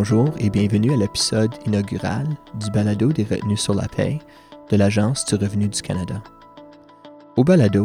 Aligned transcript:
Bonjour 0.00 0.28
et 0.38 0.48
bienvenue 0.48 0.92
à 0.92 0.96
l'épisode 0.96 1.52
inaugural 1.66 2.28
du 2.54 2.70
balado 2.70 3.12
des 3.12 3.24
retenues 3.24 3.56
sur 3.56 3.74
la 3.74 3.88
paie 3.88 4.20
de 4.70 4.76
l'Agence 4.76 5.24
du 5.24 5.34
revenu 5.34 5.66
du 5.66 5.82
Canada. 5.82 6.22
Au 7.36 7.42
balado, 7.42 7.84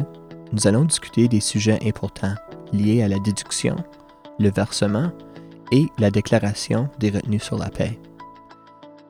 nous 0.51 0.67
allons 0.67 0.85
discuter 0.85 1.27
des 1.27 1.39
sujets 1.39 1.79
importants 1.83 2.35
liés 2.71 3.01
à 3.01 3.07
la 3.07 3.17
déduction, 3.17 3.77
le 4.37 4.51
versement 4.51 5.11
et 5.71 5.87
la 5.97 6.11
déclaration 6.11 6.87
des 6.99 7.09
retenues 7.09 7.39
sur 7.39 7.57
la 7.57 7.71
paie. 7.71 7.99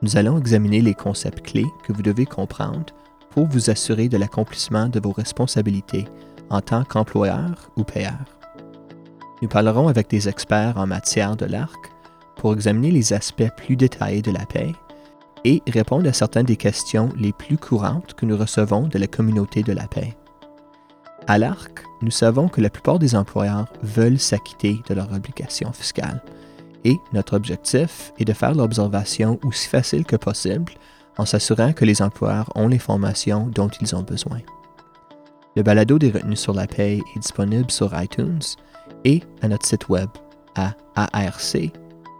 Nous 0.00 0.16
allons 0.16 0.38
examiner 0.38 0.80
les 0.80 0.94
concepts 0.94 1.44
clés 1.44 1.66
que 1.86 1.92
vous 1.92 2.02
devez 2.02 2.24
comprendre 2.24 2.86
pour 3.28 3.46
vous 3.48 3.68
assurer 3.68 4.08
de 4.08 4.16
l'accomplissement 4.16 4.88
de 4.88 4.98
vos 4.98 5.12
responsabilités 5.12 6.06
en 6.48 6.62
tant 6.62 6.84
qu'employeur 6.84 7.70
ou 7.76 7.84
payeur. 7.84 8.24
Nous 9.42 9.48
parlerons 9.48 9.88
avec 9.88 10.08
des 10.08 10.26
experts 10.26 10.78
en 10.78 10.86
matière 10.86 11.36
de 11.36 11.44
l'ARC 11.44 11.93
pour 12.44 12.52
examiner 12.52 12.90
les 12.90 13.14
aspects 13.14 13.48
plus 13.56 13.74
détaillés 13.74 14.20
de 14.20 14.30
la 14.30 14.44
paie 14.44 14.74
et 15.44 15.62
répondre 15.66 16.06
à 16.06 16.12
certaines 16.12 16.44
des 16.44 16.58
questions 16.58 17.08
les 17.16 17.32
plus 17.32 17.56
courantes 17.56 18.12
que 18.12 18.26
nous 18.26 18.36
recevons 18.36 18.86
de 18.86 18.98
la 18.98 19.06
communauté 19.06 19.62
de 19.62 19.72
la 19.72 19.86
paie. 19.86 20.14
À 21.26 21.38
l'ARC, 21.38 21.82
nous 22.02 22.10
savons 22.10 22.48
que 22.48 22.60
la 22.60 22.68
plupart 22.68 22.98
des 22.98 23.16
employeurs 23.16 23.72
veulent 23.82 24.18
s'acquitter 24.18 24.78
de 24.86 24.92
leurs 24.92 25.10
obligations 25.14 25.72
fiscales 25.72 26.22
et 26.84 26.98
notre 27.14 27.34
objectif 27.34 28.12
est 28.18 28.26
de 28.26 28.34
faire 28.34 28.54
l'observation 28.54 29.40
aussi 29.42 29.66
facile 29.66 30.04
que 30.04 30.16
possible 30.16 30.74
en 31.16 31.24
s'assurant 31.24 31.72
que 31.72 31.86
les 31.86 32.02
employeurs 32.02 32.52
ont 32.56 32.68
l'information 32.68 33.46
dont 33.46 33.70
ils 33.80 33.96
ont 33.96 34.02
besoin. 34.02 34.40
Le 35.56 35.62
balado 35.62 35.98
des 35.98 36.10
retenues 36.10 36.36
sur 36.36 36.52
la 36.52 36.66
paie 36.66 36.98
est 37.16 37.18
disponible 37.18 37.70
sur 37.70 37.98
iTunes 37.98 38.42
et 39.04 39.22
à 39.40 39.48
notre 39.48 39.64
site 39.64 39.88
web 39.88 40.10
à 40.56 40.74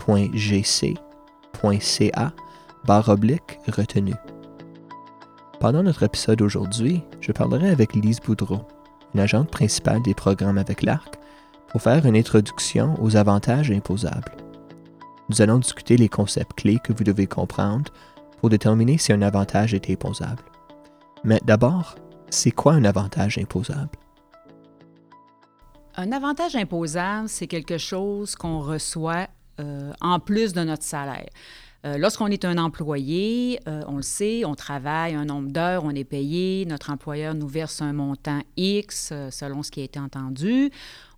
arc.gc.ca 0.09 1.03
barre 2.85 3.09
oblique 3.09 3.59
retenue. 3.67 4.15
Pendant 5.61 5.83
notre 5.83 6.03
épisode 6.03 6.43
aujourd'hui, 6.43 7.03
je 7.21 7.33
parlerai 7.33 7.71
avec 7.71 7.95
Lise 7.95 8.21
Boudreau, 8.21 8.69
une 9.15 9.21
agente 9.21 9.51
principale 9.51 10.03
des 10.03 10.15
programmes 10.15 10.59
avec 10.59 10.83
l'ARC, 10.83 11.15
pour 11.69 11.81
faire 11.81 12.05
une 12.07 12.17
introduction 12.17 13.03
aux 13.03 13.17
avantages 13.17 13.71
imposables. 13.71 14.33
Nous 15.31 15.41
allons 15.41 15.59
discuter 15.59 15.97
les 15.97 16.11
concepts 16.11 16.55
clés 16.55 16.79
que 16.85 16.93
vous 16.93 17.05
devez 17.05 17.27
comprendre 17.27 17.91
pour 18.41 18.51
déterminer 18.51 18.99
si 18.99 19.13
un 19.13 19.23
avantage 19.23 19.73
est 19.73 19.89
imposable. 19.89 20.43
Mais 21.25 21.41
d'abord, 21.45 21.95
c'est 22.29 22.51
quoi 22.51 22.75
un 22.75 22.85
avantage 22.85 23.39
imposable? 23.39 23.97
Un 25.97 26.13
avantage 26.13 26.57
imposable, 26.57 27.29
c'est 27.29 27.47
quelque 27.47 27.79
chose 27.79 28.37
qu'on 28.37 28.61
reçoit 28.61 29.29
euh, 29.61 29.93
en 30.01 30.21
plus 30.21 30.53
de 30.53 30.63
notre 30.63 30.83
salaire. 30.83 31.29
Euh, 31.85 31.99
lorsqu'on 31.99 32.29
est 32.29 32.45
un 32.45 32.57
employé, 32.57 33.61
euh, 33.69 33.83
on 33.87 33.97
le 33.97 34.03
sait, 34.03 34.45
on 34.45 34.55
travaille 34.55 35.15
un 35.15 35.27
nombre 35.27 35.51
d'heures, 35.51 35.85
on 35.85 35.91
est 35.91 36.05
payé, 36.05 36.65
notre 36.67 36.91
employeur 36.91 37.35
nous 37.35 37.47
verse 37.47 37.83
un 37.83 37.93
montant 37.93 38.41
X 38.57 39.13
selon 39.31 39.63
ce 39.63 39.71
qui 39.71 39.81
a 39.81 39.85
été 39.85 40.01
entendu. 40.01 40.71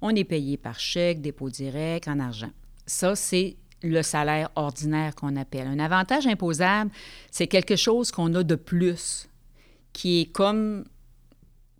On 0.02 0.10
est 0.10 0.24
payé 0.24 0.56
par 0.56 0.80
chèque, 0.80 1.20
dépôt 1.20 1.50
direct, 1.50 2.08
en 2.08 2.18
argent. 2.18 2.50
Ça, 2.84 3.14
c'est 3.14 3.56
le 3.82 4.02
salaire 4.02 4.50
ordinaire 4.56 5.14
qu'on 5.14 5.36
appelle. 5.36 5.68
Un 5.68 5.78
avantage 5.78 6.26
imposable, 6.26 6.90
c'est 7.30 7.46
quelque 7.46 7.76
chose 7.76 8.10
qu'on 8.10 8.34
a 8.34 8.42
de 8.42 8.54
plus, 8.54 9.28
qui 9.92 10.22
est 10.22 10.32
comme 10.32 10.84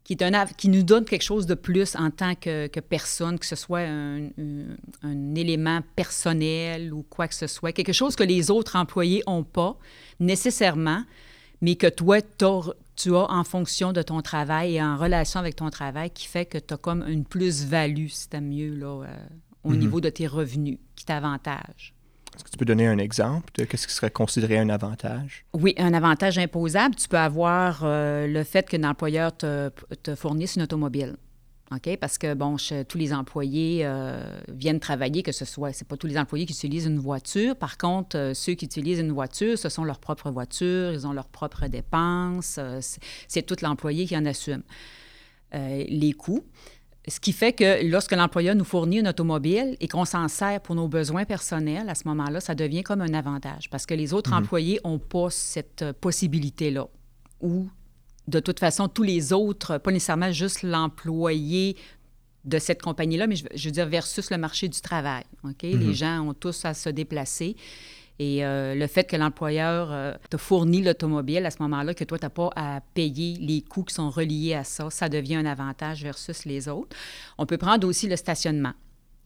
qui, 0.07 0.13
est 0.13 0.23
un, 0.23 0.47
qui 0.47 0.69
nous 0.69 0.85
donne 0.85 1.05
quelque 1.05 1.25
chose 1.25 1.47
de 1.47 1.55
plus 1.55 1.97
en 1.97 2.13
tant 2.13 2.37
que, 2.37 2.69
personne, 2.79 3.41
que 3.41 3.45
ce 3.45 3.57
soit 3.57 3.81
un, 3.81 5.35
élément 5.35 5.81
personnel 5.97 6.95
ou 6.95 7.03
quoi 7.03 7.27
que 7.27 7.35
ce 7.35 7.49
soit, 7.49 7.73
quelque 7.73 7.93
chose 7.93 8.15
que 8.15 8.23
les 8.23 8.53
autres 8.53 8.77
employés 8.77 9.25
n'ont 9.27 9.43
pas 9.43 9.77
nécessairement, 10.21 11.03
mais 11.61 11.75
que 11.75 11.89
toi, 11.89 12.21
tu 12.23 13.17
as 13.17 13.33
en 13.33 13.43
fonction 13.43 13.93
de 13.93 14.01
ton 14.01 14.23
travail 14.23 14.77
et 14.77 14.83
en 14.83 14.97
relation 14.97 15.41
avec 15.41 15.57
ton 15.57 15.71
travail 15.71 16.11
qui 16.11 16.29
fait 16.29 16.47
que 16.47 16.59
tu 16.59 16.73
as 16.73 16.77
comme 16.77 17.05
une 17.09 17.25
plus-value, 17.25 18.07
si 18.07 18.29
tu 18.29 18.41
mieux, 18.41 18.77
là, 18.77 19.03
euh, 19.03 19.17
au 19.65 19.71
mhm. 19.71 19.79
niveau 19.81 20.01
de 20.01 20.09
tes 20.09 20.29
revenus, 20.29 20.79
qui 20.95 21.05
t'avantage. 21.05 21.96
Est-ce 22.37 22.45
que 22.45 22.51
tu 22.51 22.59
peux 22.59 22.67
donner 22.67 22.87
un 22.87 22.99
exemple 22.99 23.51
de 23.57 23.65
ce 23.77 23.87
qui 23.87 23.95
serait 23.95 24.11
considéré 24.11 24.59
un 24.59 24.69
avantage? 24.69 25.47
Oui, 25.55 25.75
un 25.79 25.95
avantage 25.95 26.37
imposable, 26.37 26.95
tu 26.95 27.09
peux 27.09 27.17
avoir 27.17 27.81
euh, 27.83 28.27
le 28.27 28.45
fait 28.45 28.69
que 28.69 28.77
l'employeur 28.77 29.35
te, 29.35 29.71
fournisse 30.15 30.57
une 30.57 30.63
automobile. 30.63 31.17
OK? 31.73 31.97
Parce 31.97 32.19
que, 32.19 32.35
bon, 32.35 32.57
tous 32.87 32.99
les 32.99 33.15
employés 33.15 33.81
euh, 33.85 34.23
viennent 34.49 34.81
travailler, 34.81 35.23
que 35.23 35.33
ce 35.33 35.47
soit, 35.47 35.73
c'est 35.73 35.89
pas 35.89 35.97
tous 35.97 36.07
les 36.07 36.19
employés 36.19 36.45
qui 36.45 36.53
utilisent 36.53 36.85
une 36.85 36.99
voiture. 36.99 37.57
Par 37.57 37.79
contre, 37.79 38.19
euh, 38.19 38.35
ceux 38.35 38.53
qui 38.53 38.67
utilisent 38.67 39.01
une 39.01 39.13
voiture, 39.13 39.57
ce 39.57 39.71
sont 39.71 39.85
leurs 39.85 39.99
propres 39.99 40.31
voitures, 40.31 40.93
ils 40.93 41.07
ont 41.07 41.15
leurs 41.15 41.29
propres 41.29 41.69
dépenses. 41.69 42.61
c'est 43.29 43.43
tout 43.47 43.57
l'employé 43.63 44.05
qui 44.05 44.17
en 44.17 44.27
assume 44.27 44.63
les 45.55 46.13
coûts. 46.13 46.45
Ce 47.09 47.21
qui 47.21 47.33
fait 47.33 47.53
que 47.53 47.89
lorsque 47.89 48.13
l'employeur 48.13 48.57
nous 48.57 48.65
fournit 48.65 48.99
une 48.99 49.07
automobile 49.07 49.77
et 49.79 49.87
qu'on 49.87 50.05
s'en 50.05 50.27
sert 50.27 50.61
pour 50.61 50.75
nos 50.75 50.89
besoins 50.89 51.25
personnels, 51.25 51.89
à 51.89 51.95
ce 51.95 52.03
moment-là, 52.09 52.41
ça 52.41 52.57
devient 52.57 52.83
comme 52.83 53.01
un 53.01 53.15
avantage 53.15 53.71
parce 53.71 53.87
que 53.87 53.95
les 53.95 54.13
autres 54.13 54.31
mhm. 54.31 54.39
employés 54.39 54.81
n'ont 54.85 54.99
pas 54.99 55.31
cette 55.31 55.83
euh, 55.83 55.93
possibilité-là. 55.93 56.89
Ou, 57.41 57.69
de 58.27 58.41
toute 58.41 58.59
façon, 58.59 58.89
tous 58.89 59.05
les 59.05 59.33
autres, 59.33 59.79
pas 59.79 59.93
nécessairement 59.93 60.33
juste 60.33 60.65
l'employé 60.65 61.77
de 62.45 62.59
cette 62.59 62.83
compagnie-là, 62.83 63.29
mais 63.29 63.37
je, 63.37 63.65
veux 63.65 63.73
dire 63.73 63.87
versus 63.87 64.31
le 64.31 64.39
marché 64.39 64.69
du 64.69 64.81
travail. 64.81 65.25
OK? 65.45 65.63
Les 65.63 65.77
mhm. 65.77 65.93
gens 65.93 66.29
ont 66.29 66.35
tous 66.35 66.65
à 66.65 66.75
se 66.75 66.89
déplacer. 66.89 67.57
Et 68.19 68.45
euh, 68.45 68.75
le 68.75 68.87
fait 68.87 69.05
que 69.05 69.17
l'employeur 69.17 69.89
euh, 69.91 70.15
te 70.31 70.37
fournit 70.37 70.83
l'automobile 70.83 71.45
à 71.45 71.51
ce 71.51 71.63
moment-là, 71.63 71.95
que 71.95 72.05
toi, 72.05 72.19
tu 72.19 72.25
n'as 72.25 72.31
pas 72.31 72.51
à 72.57 72.81
payer 72.95 73.37
les 73.39 73.63
coûts 73.63 73.85
qui 73.85 73.95
sont 73.95 74.11
reliés 74.11 74.55
à 74.55 74.65
ça, 74.65 74.89
ça 74.91 75.09
devient 75.09 75.37
un 75.37 75.47
avantage 75.47 76.03
versus 76.03 76.45
les 76.45 76.69
autres. 76.69 76.97
On 77.37 77.47
peut 77.47 77.59
prendre 77.59 77.87
aussi 77.87 78.09
le 78.09 78.17
stationnement. 78.17 78.73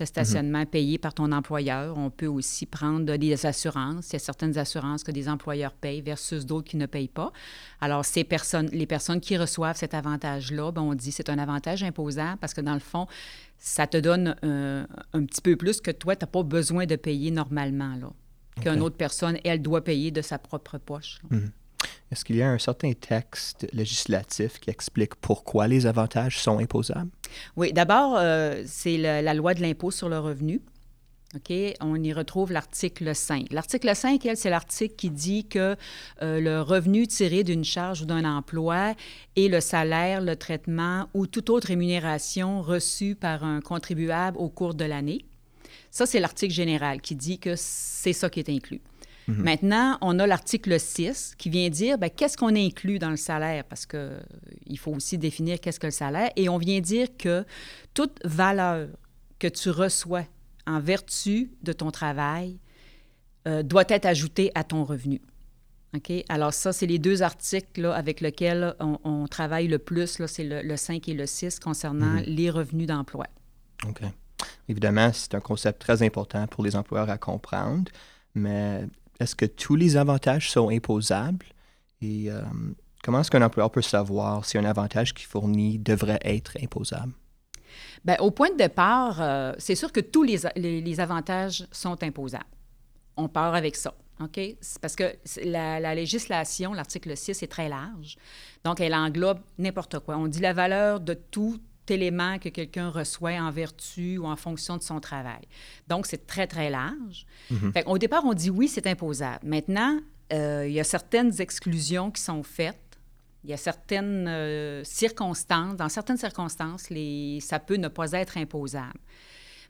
Le 0.00 0.06
stationnement 0.06 0.64
payé 0.64 0.96
par 0.96 1.12
ton 1.12 1.30
employeur. 1.30 1.98
On 1.98 2.08
peut 2.08 2.26
aussi 2.26 2.64
prendre 2.64 3.16
des 3.16 3.44
assurances. 3.44 4.08
Il 4.08 4.12
y 4.14 4.16
a 4.16 4.18
certaines 4.18 4.56
assurances 4.56 5.04
que 5.04 5.10
des 5.10 5.28
employeurs 5.28 5.74
payent 5.74 6.00
versus 6.00 6.46
d'autres 6.46 6.70
qui 6.70 6.78
ne 6.78 6.86
payent 6.86 7.06
pas. 7.06 7.32
Alors, 7.82 8.06
ces 8.06 8.24
personnes, 8.24 8.70
les 8.72 8.86
personnes 8.86 9.20
qui 9.20 9.36
reçoivent 9.36 9.76
cet 9.76 9.92
avantage-là, 9.92 10.72
ben, 10.72 10.80
on 10.80 10.94
dit 10.94 11.12
c'est 11.12 11.28
un 11.28 11.38
avantage 11.38 11.82
imposable 11.82 12.38
parce 12.40 12.54
que 12.54 12.62
dans 12.62 12.72
le 12.72 12.80
fond, 12.80 13.08
ça 13.58 13.86
te 13.86 13.98
donne 13.98 14.36
euh, 14.42 14.86
un 15.12 15.24
petit 15.26 15.42
peu 15.42 15.54
plus 15.56 15.82
que 15.82 15.90
toi, 15.90 16.16
tu 16.16 16.24
n'as 16.24 16.30
pas 16.30 16.44
besoin 16.44 16.86
de 16.86 16.96
payer 16.96 17.30
normalement. 17.30 17.94
Là 18.00 18.10
qu'une 18.60 18.80
autre 18.80 18.96
personne, 18.96 19.38
elle, 19.44 19.62
doit 19.62 19.82
payer 19.82 20.10
de 20.10 20.22
sa 20.22 20.38
propre 20.38 20.78
poche. 20.78 21.18
Mhm. 21.30 21.50
Est-ce 22.12 22.24
qu'il 22.24 22.36
y 22.36 22.42
a 22.42 22.50
un 22.50 22.58
certain 22.58 22.92
texte 22.92 23.66
législatif 23.72 24.58
qui 24.58 24.70
explique 24.70 25.14
pourquoi 25.14 25.68
les 25.68 25.86
avantages 25.86 26.38
sont 26.38 26.58
imposables? 26.58 27.10
Oui, 27.56 27.72
d'abord, 27.72 28.16
euh, 28.16 28.62
c'est 28.66 28.98
la 28.98 29.34
loi 29.34 29.54
de 29.54 29.62
l'impôt 29.62 29.90
sur 29.90 30.08
le 30.08 30.18
revenu. 30.18 30.60
OK? 31.36 31.52
On 31.80 32.02
y 32.02 32.12
retrouve 32.12 32.50
l'article 32.50 33.14
5. 33.14 33.52
L'article 33.52 33.94
5, 33.94 34.26
elle, 34.26 34.36
c'est 34.36 34.50
l'article 34.50 34.96
qui 34.96 35.10
dit 35.10 35.46
que 35.46 35.76
euh, 36.22 36.40
le 36.40 36.60
revenu 36.60 37.06
tiré 37.06 37.44
d'une 37.44 37.64
charge 37.64 38.02
ou 38.02 38.04
d'un 38.04 38.24
emploi 38.24 38.94
est 39.36 39.48
le 39.48 39.60
salaire, 39.60 40.20
le 40.20 40.34
traitement 40.34 41.08
ou 41.14 41.28
toute 41.28 41.48
autre 41.50 41.68
rémunération 41.68 42.62
reçue 42.62 43.14
par 43.14 43.44
un 43.44 43.60
contribuable 43.60 44.38
au 44.38 44.48
cours 44.48 44.74
de 44.74 44.84
l'année. 44.84 45.24
Ça, 45.90 46.06
c'est 46.06 46.20
l'article 46.20 46.52
général 46.54 47.00
qui 47.00 47.14
dit 47.14 47.38
que 47.38 47.54
c'est 47.56 48.12
ça 48.12 48.30
qui 48.30 48.40
est 48.40 48.48
inclus. 48.48 48.80
Mhm. 49.28 49.42
Maintenant, 49.42 49.98
on 50.00 50.18
a 50.18 50.26
l'article 50.26 50.78
6 50.78 51.34
qui 51.38 51.50
vient 51.50 51.68
dire 51.68 51.98
ben, 51.98 52.10
qu'est-ce 52.10 52.36
qu'on 52.36 52.54
inclut 52.54 52.98
dans 52.98 53.10
le 53.10 53.16
salaire, 53.16 53.64
parce 53.64 53.86
qu'il 53.86 54.78
faut 54.78 54.92
aussi 54.92 55.18
définir 55.18 55.60
qu'est-ce 55.60 55.80
que 55.80 55.86
le 55.86 55.92
salaire. 55.92 56.30
Et 56.36 56.48
on 56.48 56.58
vient 56.58 56.80
dire 56.80 57.08
que 57.16 57.44
toute 57.94 58.18
valeur 58.24 58.88
que 59.38 59.48
tu 59.48 59.70
reçois 59.70 60.24
en 60.66 60.80
vertu 60.80 61.50
de 61.62 61.72
ton 61.72 61.90
travail 61.90 62.58
euh, 63.48 63.62
doit 63.62 63.84
être 63.88 64.06
ajoutée 64.06 64.50
à 64.54 64.64
ton 64.64 64.84
revenu. 64.84 65.20
OK? 65.96 66.12
Alors 66.28 66.52
ça, 66.52 66.72
c'est 66.72 66.86
les 66.86 66.98
deux 66.98 67.22
articles 67.22 67.84
avec 67.86 68.20
lesquels 68.20 68.74
on, 68.78 69.26
travaille 69.26 69.66
le 69.66 69.78
plus, 69.78 70.22
c'est 70.26 70.44
le, 70.44 70.76
5 70.76 71.08
et 71.08 71.14
le 71.14 71.26
6 71.26 71.58
concernant 71.58 72.14
mhm. 72.14 72.22
les 72.26 72.50
revenus 72.50 72.86
d'emploi. 72.86 73.26
OK. 73.88 74.02
Évidemment, 74.68 75.10
c'est 75.12 75.34
un 75.34 75.40
concept 75.40 75.80
très 75.80 76.02
important 76.02 76.46
pour 76.46 76.64
les 76.64 76.76
employeurs 76.76 77.10
à 77.10 77.18
comprendre, 77.18 77.90
mais 78.34 78.86
est-ce 79.18 79.34
que 79.34 79.44
tous 79.44 79.76
les 79.76 79.96
avantages 79.96 80.50
sont 80.50 80.70
imposables? 80.70 81.46
Et 82.00 82.30
euh, 82.30 82.42
comment 83.02 83.20
est-ce 83.20 83.30
qu'un 83.30 83.42
employeur 83.42 83.70
peut 83.70 83.82
savoir 83.82 84.44
si 84.44 84.58
un 84.58 84.64
avantage 84.64 85.12
qu'il 85.12 85.26
fournit 85.26 85.78
devrait 85.78 86.20
être 86.24 86.56
imposable? 86.62 87.12
Bien, 88.04 88.16
au 88.20 88.30
point 88.30 88.50
de 88.50 88.56
départ, 88.56 89.20
euh, 89.20 89.52
c'est 89.58 89.74
sûr 89.74 89.92
que 89.92 90.00
tous 90.00 90.22
les, 90.22 90.38
les, 90.56 91.00
avantages 91.00 91.66
sont 91.70 92.02
imposables. 92.02 92.44
On 93.16 93.28
part 93.28 93.54
avec 93.54 93.76
ça. 93.76 93.94
OK? 94.20 94.40
Parce 94.80 94.96
que 94.96 95.16
la, 95.44 95.80
la 95.80 95.94
législation, 95.94 96.72
l'article 96.72 97.16
6, 97.16 97.42
est 97.42 97.46
très 97.46 97.68
large. 97.68 98.16
Donc, 98.64 98.80
elle 98.80 98.94
englobe 98.94 99.40
n'importe 99.58 99.98
quoi. 100.00 100.16
On 100.16 100.26
dit 100.26 100.40
la 100.40 100.52
valeur 100.52 101.00
de 101.00 101.14
tout 101.14 101.58
élément 101.90 102.38
que 102.38 102.48
quelqu'un 102.48 102.88
reçoit 102.88 103.32
en 103.32 103.50
vertu 103.50 104.18
ou 104.18 104.26
en 104.26 104.36
fonction 104.36 104.76
de 104.76 104.82
son 104.82 105.00
travail. 105.00 105.42
Donc, 105.88 106.06
c'est 106.06 106.26
très, 106.26 106.46
très 106.46 106.70
large. 106.70 107.26
Au 107.86 107.98
départ, 107.98 108.24
on 108.24 108.34
dit 108.34 108.50
oui, 108.50 108.68
c'est 108.68 108.86
imposable. 108.86 109.46
Maintenant, 109.46 110.00
euh, 110.32 110.66
il 110.66 110.72
y 110.72 110.80
a 110.80 110.84
certaines 110.84 111.40
exclusions 111.40 112.10
qui 112.10 112.22
sont 112.22 112.42
faites. 112.42 112.76
Il 113.42 113.50
y 113.50 113.52
a 113.52 113.56
certaines 113.56 114.28
euh, 114.28 114.84
circonstances, 114.84 115.76
dans 115.76 115.88
certaines 115.88 116.18
circonstances, 116.18 116.90
les, 116.90 117.38
ça 117.40 117.58
peut 117.58 117.76
ne 117.76 117.88
pas 117.88 118.12
être 118.12 118.36
imposable. 118.36 119.00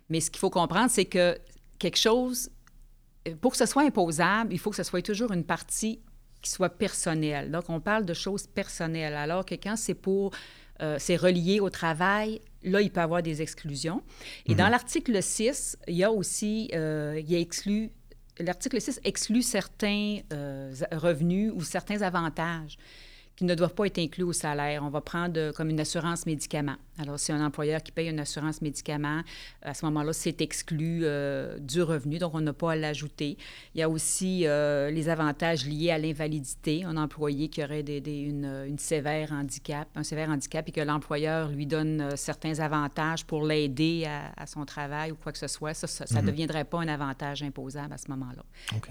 Mais 0.08 0.20
ce 0.20 0.31
qu'il 0.31 0.40
faut 0.40 0.50
comprendre, 0.50 0.90
c'est 0.90 1.05
que 1.05 1.38
quelque 1.78 1.99
chose, 1.99 2.50
pour 3.40 3.52
que 3.52 3.56
ce 3.56 3.66
soit 3.66 3.84
imposable, 3.84 4.52
il 4.52 4.58
faut 4.58 4.70
que 4.70 4.76
ce 4.76 4.82
soit 4.82 5.02
toujours 5.02 5.32
une 5.32 5.44
partie 5.44 6.00
qui 6.43 6.50
soit 6.50 6.70
personnelle. 6.70 7.50
Donc, 7.50 7.69
on 7.69 7.81
parle 7.81 8.05
de 8.05 8.14
choses 8.14 8.46
personnelles, 8.46 9.14
alors 9.14 9.44
que 9.44 9.55
quand 9.55 9.76
c'est 9.76 9.94
pour, 9.94 10.32
euh, 10.82 10.97
c'est 10.99 11.17
relié 11.17 11.61
au 11.61 11.71
travail, 11.71 12.41
là, 12.62 12.81
il 12.81 12.91
peut 12.91 13.00
y 13.00 13.03
avoir 13.03 13.23
des 13.23 13.43
exclusions. 13.43 14.03
Et 14.47 14.55
dans 14.55 14.65
mhm. 14.65 14.71
l'article 14.73 15.23
6, 15.23 15.79
il 15.88 15.97
y 15.97 16.05
a 16.05 16.11
aussi, 16.11 16.71
il 16.73 17.31
y 17.31 17.37
a 17.37 17.38
exclu 17.38 17.91
l'article 18.43 18.81
6 18.81 19.00
exclut 19.05 19.43
certains 19.43 20.19
euh, 20.32 20.73
revenus 20.93 21.53
ou 21.55 21.62
certains 21.62 22.03
avantages 22.03 22.77
qui 23.40 23.46
ne 23.46 23.54
doivent 23.54 23.72
pas 23.72 23.87
être 23.87 23.98
inclus 23.98 24.25
au 24.25 24.34
salaire. 24.34 24.82
On 24.84 24.90
va 24.90 25.00
prendre 25.00 25.52
comme 25.52 25.70
une 25.70 25.81
assurance 25.81 26.26
médicament. 26.26 26.76
Alors, 26.98 27.19
si 27.19 27.32
un 27.32 27.42
employeur 27.42 27.82
qui 27.82 27.90
paye 27.90 28.10
une 28.10 28.20
assurance 28.20 28.60
médicament, 28.60 29.22
à 29.62 29.72
ce 29.72 29.87
moment-là, 29.87 30.12
c'est 30.12 30.42
exclu 30.42 31.00
euh, 31.04 31.58
du 31.58 31.81
revenu, 31.81 32.19
donc 32.19 32.34
on 32.34 32.42
n'a 32.42 32.52
pas 32.52 32.72
à 32.72 32.76
l'ajouter. 32.76 33.38
Il 33.75 33.81
y 33.81 33.82
a 33.82 33.88
aussi 33.88 34.42
euh, 34.44 34.90
les 34.90 35.08
avantages 35.08 35.64
liés 35.64 35.90
à 35.90 35.96
l'invalidité. 35.96 36.84
Un 36.84 36.98
employé 36.98 37.48
qui 37.48 37.64
aurait 37.64 37.82
des, 37.82 38.02
une, 38.04 38.44
une, 38.69 38.78
sévère 38.78 39.32
handicap, 39.32 39.88
un 39.94 40.02
sévère 40.02 40.28
handicap 40.28 40.69
et 40.69 40.72
que 40.72 40.82
l'employeur 40.82 41.48
lui 41.48 41.64
donne 41.64 42.02
euh, 42.02 42.16
certains 42.16 42.60
avantages 42.60 43.25
pour 43.25 43.46
l'aider 43.46 44.06
à, 44.37 44.46
son 44.46 44.66
travail 44.66 45.12
ou 45.12 45.16
quoi 45.16 45.32
que 45.32 45.38
ce 45.38 45.48
soit, 45.48 45.72
ça 45.72 46.04
ne 46.10 46.20
mhm. 46.20 46.26
deviendrait 46.26 46.64
pas 46.64 46.81
un 46.81 46.88
avantage 46.88 47.42
imposable 47.42 47.94
à 47.94 47.96
ce 47.96 48.10
moment-là. 48.10 48.42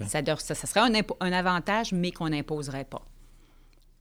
Ça, 0.08 0.22
ça, 0.24 0.54
ça, 0.56 0.66
serait 0.66 0.80
un, 0.80 1.02
un 1.20 1.32
avantage, 1.32 1.92
mais 1.92 2.10
qu'on 2.10 2.30
n'imposerait 2.30 2.84
pas. 2.84 3.06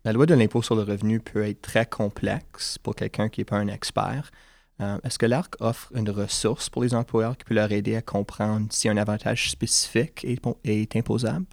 La 0.05 0.13
loi 0.13 0.25
de 0.25 0.33
l'impôt 0.33 0.61
sur 0.61 0.75
le 0.75 0.83
revenu 0.83 1.19
peut 1.19 1.45
être 1.45 1.61
très 1.61 1.85
complexe 1.85 2.77
pour 2.77 2.95
quelqu'un 2.95 3.27
qui 3.27 3.41
n'est 3.41 3.45
pas 3.45 3.57
un 3.57 3.67
expert. 3.67 4.31
Euh, 4.79 4.97
est-ce 5.03 5.19
que 5.19 5.25
l'ARC 5.25 5.55
offre 5.59 5.91
une 5.93 6.09
ressource 6.09 6.69
pour 6.69 6.83
les 6.83 6.93
employeurs 6.93 7.37
qui 7.37 7.43
peut 7.43 7.53
leur 7.53 7.69
aider 7.73 7.97
à 7.97 8.01
comprendre 8.01 8.67
si 8.69 8.87
un 8.87 8.95
avantage 8.95 9.51
spécifique 9.51 10.25
est, 10.63 10.95
imposable? 10.95 11.45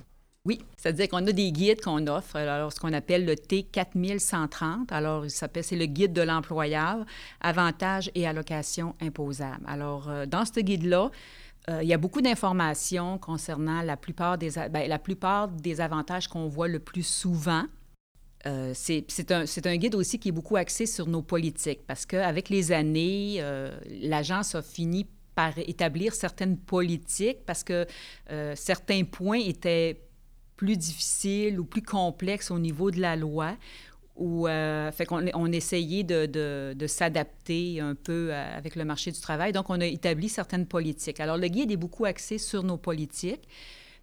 Oui, 0.44 0.60
c'est-à-dire 0.76 1.08
qu'on 1.08 1.26
a 1.26 1.32
des 1.32 1.50
guides 1.50 1.80
qu'on 1.80 2.06
offre, 2.06 2.36
alors 2.36 2.72
ce 2.72 2.78
qu'on 2.78 2.92
appelle 2.92 3.24
le 3.24 3.34
T4130. 3.34 4.92
Alors, 4.92 5.24
c'est 5.26 5.72
le 5.72 5.86
guide 5.86 6.12
de 6.12 6.22
l'employeur, 6.22 7.04
avantages 7.40 8.12
et 8.14 8.28
allocations 8.28 8.94
imposables. 9.02 9.64
Alors, 9.66 10.08
euh, 10.08 10.24
dans 10.24 10.44
ce 10.44 10.60
guide-là, 10.60 11.10
euh, 11.68 11.82
il 11.82 11.88
y 11.88 11.94
a 11.94 11.98
beaucoup 11.98 12.20
d'informations 12.20 13.18
concernant 13.18 13.82
la 13.82 13.96
plupart 13.96 14.38
des, 14.38 14.52
ben, 14.70 14.88
la 14.88 15.00
plupart 15.00 15.48
des 15.48 15.80
avantages 15.80 16.28
qu'on 16.28 16.46
voit 16.46 16.68
le 16.68 16.78
plus 16.78 17.04
souvent 17.04 17.64
euh, 18.46 18.72
c'est 18.74 19.66
un, 19.66 19.76
guide 19.76 19.94
aussi 19.94 20.18
qui 20.18 20.28
est 20.28 20.32
beaucoup 20.32 20.56
axé 20.56 20.86
sur 20.86 21.06
nos 21.06 21.22
politiques 21.22 21.80
parce 21.86 22.06
qu'avec 22.06 22.48
les 22.48 22.70
années, 22.72 23.36
euh, 23.40 23.76
l'agence 24.02 24.54
a 24.54 24.62
fini 24.62 25.06
par 25.34 25.58
établir 25.58 26.14
certaines 26.14 26.56
politiques 26.56 27.44
parce 27.44 27.64
que 27.64 27.86
euh, 28.30 28.54
certains 28.54 29.04
points 29.04 29.40
étaient 29.40 30.00
plus 30.56 30.76
difficiles 30.76 31.58
ou 31.58 31.64
plus 31.64 31.82
complexes 31.82 32.50
au 32.50 32.58
niveau 32.58 32.90
de 32.90 33.00
la 33.00 33.16
loi. 33.16 33.56
Ou, 34.16 34.46
fait 34.46 35.06
on 35.10 35.52
essayait 35.52 36.02
de, 36.02 36.24
de 36.72 36.86
s'adapter 36.86 37.80
un 37.80 37.94
peu 37.94 38.32
avec 38.32 38.74
le 38.74 38.86
marché 38.86 39.12
du 39.12 39.20
travail. 39.20 39.52
Donc, 39.52 39.68
on 39.68 39.78
a 39.78 39.84
établi 39.84 40.30
certaines 40.30 40.64
politiques. 40.64 41.20
Alors, 41.20 41.36
le 41.36 41.48
guide 41.48 41.70
est 41.70 41.76
beaucoup 41.76 42.06
axé 42.06 42.38
sur 42.38 42.62
nos 42.62 42.78
politiques 42.78 43.46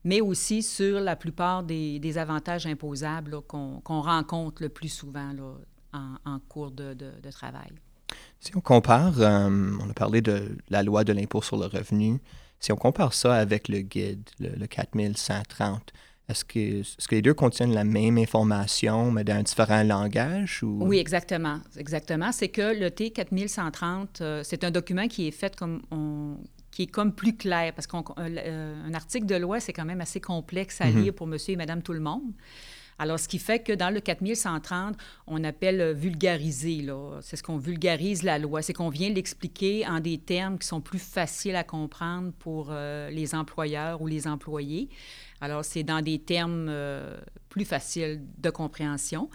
mais 0.04 0.22
aussi 0.22 0.64
sur 0.64 1.00
la 1.00 1.16
plupart 1.16 1.64
des, 1.64 2.18
avantages 2.18 2.66
imposables 2.66 3.42
qu'on 3.42 3.82
rencontre 3.86 4.62
le 4.62 4.70
plus 4.70 4.90
souvent 4.90 5.32
en, 5.94 6.40
cours 6.48 6.72
de, 6.72 6.96
travail. 7.32 7.72
Si 8.40 8.56
on 8.56 8.62
compare, 8.62 9.20
euh, 9.22 9.72
on 9.82 9.90
a 9.90 9.94
parlé 9.94 10.22
de 10.22 10.58
la 10.70 10.84
loi 10.84 11.04
de 11.04 11.14
l'impôt 11.14 11.42
sur 11.42 11.58
le 11.58 11.66
revenu, 11.66 12.20
si 12.60 12.72
on 12.72 12.76
compare 12.76 13.14
ça 13.14 13.36
avec 13.36 13.68
le 13.68 13.80
guide, 13.80 14.30
le, 14.40 14.68
4130, 14.68 15.92
est-ce 16.30 16.46
que, 16.46 16.60
est 16.60 17.08
que, 17.08 17.16
les 17.16 17.22
deux 17.22 17.34
contiennent 17.34 17.74
la 17.74 17.84
même 17.84 18.18
information, 18.18 19.12
mais 19.12 19.24
dans 19.24 19.36
un 19.36 19.44
différent 19.44 19.84
langage? 19.84 20.64
Ou... 20.64 20.80
Oui, 20.86 20.98
exactement. 20.98 21.60
Exactement. 21.78 22.32
C'est 22.32 22.48
que 22.48 22.80
le 22.80 22.88
T4130, 22.88 24.08
euh, 24.22 24.42
c'est 24.44 24.64
un 24.64 24.72
document 24.72 25.08
qui 25.08 25.28
est 25.28 25.32
fait 25.32 25.56
comme 25.56 25.82
on, 25.92 26.38
qui 26.74 26.84
est 26.84 26.88
comme 26.88 27.14
plus 27.14 27.38
clair, 27.38 27.72
parce 27.74 27.86
qu'un 27.86 28.04
euh, 28.18 28.94
article 28.94 29.28
de 29.28 29.36
loi, 29.36 29.60
c'est 29.60 29.74
quand 29.74 29.86
même 29.86 30.02
assez 30.02 30.20
complexe 30.20 30.82
à 30.82 30.88
mhm. 30.88 31.04
lire 31.04 31.14
pour 31.14 31.28
monsieur 31.28 31.54
et 31.54 31.56
madame 31.56 31.84
tout 31.84 31.94
le 31.94 32.00
monde. 32.00 32.34
Alors, 32.98 33.20
ce 33.20 33.28
qui 33.28 33.38
fait 33.38 33.60
que 33.60 33.74
dans 33.74 33.92
le 33.92 34.00
4130, 34.00 34.98
on 35.28 35.44
appelle 35.44 35.82
euh, 35.82 35.94
vulgariser. 35.94 36.88
C'est 37.22 37.36
ce 37.36 37.44
qu'on 37.44 37.58
vulgarise 37.58 38.24
la 38.24 38.40
loi. 38.40 38.62
C'est 38.62 38.74
qu'on 38.74 38.90
vient 38.90 39.10
l'expliquer 39.10 39.86
en 39.88 40.00
des 40.00 40.18
termes 40.18 40.58
qui 40.58 40.68
sont 40.68 40.82
plus 40.82 41.00
faciles 41.00 41.56
à 41.56 41.64
comprendre 41.64 42.32
pour 42.40 42.70
euh, 42.70 43.10
les 43.12 43.36
employeurs 43.36 44.02
ou 44.02 44.08
les 44.08 44.28
employés. 44.28 44.90
Alors, 45.42 45.66
c'est 45.66 45.84
dans 45.84 46.02
des 46.02 46.20
termes 46.20 46.72
plus 47.50 47.66
faciles 47.66 48.22
de 48.38 48.50
compréhension. 48.50 49.30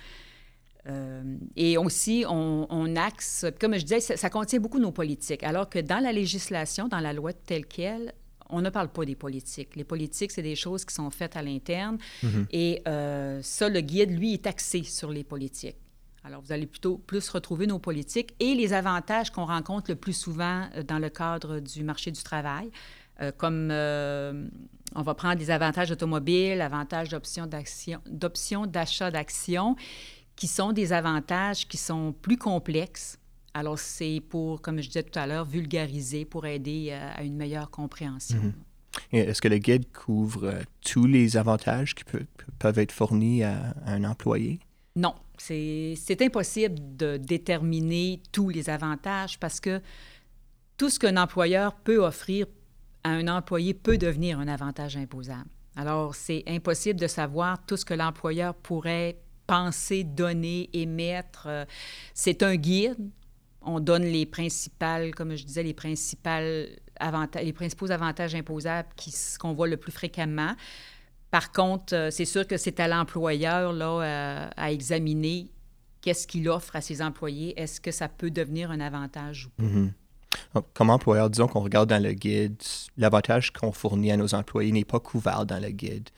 Euh, 0.86 1.22
et 1.56 1.76
aussi, 1.76 2.24
on, 2.28 2.96
axe, 2.96 3.46
comme 3.60 3.74
je 3.74 3.84
disais, 3.84 4.00
ça, 4.00 4.30
contient 4.30 4.60
beaucoup 4.60 4.78
nos 4.78 4.92
politiques, 4.92 5.42
alors 5.42 5.68
que 5.68 5.78
dans 5.78 6.02
la 6.02 6.12
législation, 6.12 6.88
dans 6.88 7.00
la 7.00 7.12
loi 7.12 7.32
telle 7.32 7.66
qu'elle, 7.66 8.14
on 8.50 8.62
ne 8.62 8.70
parle 8.70 8.88
pas 8.88 9.04
des 9.04 9.14
politiques. 9.14 9.76
Les 9.76 9.84
politiques, 9.84 10.32
c'est 10.32 10.42
des 10.42 10.56
choses 10.56 10.84
qui 10.84 10.94
sont 10.94 11.10
faites 11.10 11.36
à 11.36 11.42
l'interne. 11.42 11.98
Mm-hmm. 12.22 12.46
Et 12.52 12.82
euh, 12.88 13.40
ça, 13.42 13.68
le 13.68 13.80
guide, 13.80 14.10
lui, 14.10 14.32
est 14.32 14.46
axé 14.46 14.84
sur 14.84 15.10
les 15.10 15.24
politiques. 15.24 15.76
Alors, 16.24 16.40
vous 16.40 16.52
allez 16.52 16.66
plutôt 16.66 16.96
plus 16.96 17.28
retrouver 17.28 17.66
nos 17.66 17.78
politiques 17.78 18.34
et 18.40 18.54
les 18.54 18.72
avantages 18.72 19.30
qu'on 19.30 19.44
rencontre 19.44 19.90
le 19.90 19.96
plus 19.96 20.14
souvent 20.14 20.66
euh, 20.74 20.82
dans 20.82 20.98
le 20.98 21.10
cadre 21.10 21.60
du 21.60 21.84
marché 21.84 22.10
du 22.10 22.22
travail, 22.22 22.70
comme 23.36 23.72
on 23.72 25.02
va 25.02 25.14
prendre 25.14 25.34
des 25.34 25.50
avantages 25.50 25.90
automobiles, 25.90 26.60
avantages 26.60 27.08
d'option 27.10 27.46
d'achat 28.66 29.10
d'actions 29.10 29.76
qui 30.38 30.46
sont 30.46 30.72
des 30.72 30.92
avantages 30.92 31.66
qui 31.66 31.76
sont 31.76 32.12
plus 32.12 32.38
complexes. 32.38 33.18
Alors, 33.54 33.76
c'est 33.76 34.22
pour, 34.28 34.62
comme 34.62 34.80
je 34.80 34.86
disais 34.86 35.02
tout 35.02 35.18
à 35.18 35.26
l'heure, 35.26 35.44
vulgariser, 35.44 36.24
pour 36.24 36.46
aider 36.46 36.90
euh, 36.92 37.10
à 37.12 37.24
une 37.24 37.36
meilleure 37.36 37.70
compréhension. 37.70 38.38
Mhm. 38.38 38.54
Est-ce 39.12 39.42
que 39.42 39.48
le 39.48 39.58
guide 39.58 39.90
couvre 39.90 40.44
euh, 40.44 40.62
tous 40.80 41.06
les 41.06 41.36
avantages 41.36 41.96
qui 41.96 42.04
peuvent 42.04 42.78
être 42.78 42.92
fournis 42.92 43.42
à, 43.42 43.74
un 43.84 44.04
employé? 44.04 44.60
Non, 44.94 45.14
c'est 45.36 46.22
impossible 46.22 46.76
de 46.96 47.16
déterminer 47.16 48.22
tous 48.30 48.48
les 48.48 48.70
avantages 48.70 49.40
parce 49.40 49.58
que 49.58 49.82
tout 50.76 50.88
ce 50.88 51.00
qu'un 51.00 51.16
employeur 51.16 51.74
peut 51.74 51.98
offrir 51.98 52.46
à 53.02 53.10
un 53.10 53.26
employé 53.26 53.74
peut 53.74 53.98
devenir 53.98 54.38
un 54.38 54.46
avantage 54.46 54.96
imposable. 54.96 55.50
Alors, 55.74 56.14
c'est 56.14 56.44
impossible 56.46 57.00
de 57.00 57.08
savoir 57.08 57.64
tout 57.66 57.76
ce 57.76 57.84
que 57.84 57.94
l'employeur 57.94 58.54
pourrait 58.54 59.18
penser, 59.48 60.04
donner, 60.04 60.70
émettre. 60.72 61.46
Euh, 61.48 61.64
c'est 62.14 62.44
un 62.44 62.54
guide. 62.54 63.10
On 63.62 63.80
donne 63.80 64.04
les 64.04 64.26
principales, 64.26 65.12
comme 65.14 65.34
je 65.34 65.44
disais, 65.44 65.64
les, 65.64 65.74
avantages, 67.00 67.44
les 67.44 67.52
principaux 67.52 67.90
avantages 67.90 68.36
imposables 68.36 68.88
qu'on 69.40 69.54
voit 69.54 69.66
le 69.66 69.76
plus 69.76 69.90
fréquemment. 69.90 70.54
Par 71.32 71.50
contre, 71.50 71.94
euh, 71.94 72.10
c'est 72.10 72.24
sûr 72.24 72.46
que 72.46 72.56
c'est 72.56 72.78
à 72.78 72.86
l'employeur 72.86 73.72
là, 73.72 73.86
euh, 73.86 74.50
à, 74.56 74.70
examiner 74.70 75.50
qu'est-ce 76.00 76.26
qu'il 76.26 76.48
offre 76.48 76.76
à 76.76 76.80
ses 76.80 77.02
employés. 77.02 77.60
Est-ce 77.60 77.80
que 77.80 77.90
ça 77.90 78.08
peut 78.08 78.30
devenir 78.30 78.70
un 78.70 78.80
avantage 78.80 79.46
ou 79.46 79.50
pas? 79.50 79.64
Mm-hmm. 79.64 80.62
Comme 80.74 80.90
employeur, 80.90 81.30
disons 81.30 81.48
qu'on 81.48 81.60
regarde 81.60 81.88
dans 81.88 82.02
le 82.02 82.12
guide, 82.12 82.62
l'avantage 82.96 83.50
qu'on 83.52 83.72
fournit 83.72 84.12
à 84.12 84.16
nos 84.16 84.34
employés 84.34 84.72
n'est 84.72 84.84
pas 84.84 85.00
couvert 85.00 85.46
dans 85.46 85.60
le 85.60 85.70
guide. 85.70 86.08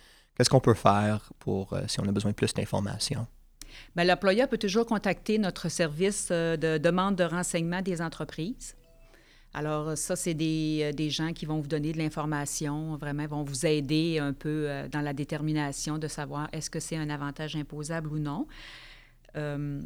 Qu'est-ce 0.40 0.48
qu'on 0.48 0.58
peut 0.58 0.72
faire 0.72 1.30
pour, 1.38 1.74
euh, 1.74 1.82
si 1.86 2.00
on 2.00 2.04
a 2.04 2.12
besoin 2.12 2.30
de 2.30 2.34
plus 2.34 2.54
d'informations? 2.54 3.26
Bien, 3.94 4.04
l'employeur 4.04 4.48
peut 4.48 4.56
toujours 4.56 4.86
contacter 4.86 5.36
notre 5.36 5.68
service 5.68 6.28
euh, 6.30 6.56
de 6.56 6.78
demande 6.78 7.14
de 7.16 7.24
renseignement 7.24 7.82
des 7.82 8.00
entreprises. 8.00 8.74
Alors, 9.52 9.98
ça, 9.98 10.16
c'est 10.16 10.32
des, 10.32 10.80
euh, 10.82 10.92
des, 10.92 11.10
gens 11.10 11.34
qui 11.34 11.44
vont 11.44 11.60
vous 11.60 11.68
donner 11.68 11.92
de 11.92 11.98
l'information, 11.98 12.96
vraiment, 12.96 13.26
vont 13.26 13.42
vous 13.42 13.66
aider 13.66 14.18
un 14.18 14.32
peu 14.32 14.66
dans 14.90 15.02
la 15.02 15.12
détermination 15.12 15.98
de 15.98 16.08
savoir 16.08 16.48
est-ce 16.54 16.70
que 16.70 16.80
c'est 16.80 16.96
un 16.96 17.10
avantage 17.10 17.54
imposable 17.54 18.10
ou 18.10 18.18
non. 18.18 18.46
il 19.36 19.84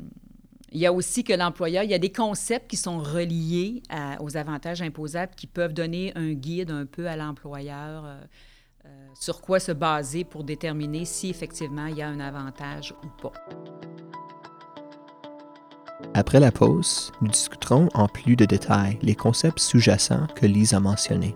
y 0.71 0.87
a 0.87 0.93
aussi 0.93 1.25
que 1.25 1.33
l'employeur, 1.33 1.83
il 1.83 1.91
y 1.91 1.95
a 1.95 1.99
des 1.99 2.13
concepts 2.13 2.71
qui 2.71 2.77
sont 2.77 3.01
reliés 3.01 3.83
aux 4.21 4.37
avantages 4.37 4.83
imposables 4.83 5.35
qui 5.35 5.49
peuvent 5.49 5.75
donner 5.75 6.13
un 6.15 6.33
guide 6.33 6.71
un 6.71 6.87
peu 6.87 7.09
à 7.09 7.17
l'employeur. 7.17 8.05
Euh, 8.87 8.89
sur 9.15 9.41
quoi 9.41 9.61
se 9.61 9.73
baser 9.73 10.25
pour 10.25 10.45
déterminer 10.45 11.05
si 11.05 11.31
effectivement 11.31 11.87
il 11.87 11.97
y 11.97 12.03
a 12.03 12.09
un 12.09 12.21
avantage 12.21 12.95
ou 13.03 13.23
pas. 13.23 13.33
Après 16.13 16.39
la 16.39 16.53
pause, 16.53 17.13
nous 17.21 17.29
discuterons 17.29 17.89
en 17.95 18.09
plus 18.09 18.37
de 18.37 18.45
détails 18.45 18.99
les 19.03 19.15
concepts 19.15 19.59
sous-jacents 19.59 20.27
que 20.35 20.47
Lise 20.47 20.75
a 20.75 20.81
mentionnés. 20.81 21.35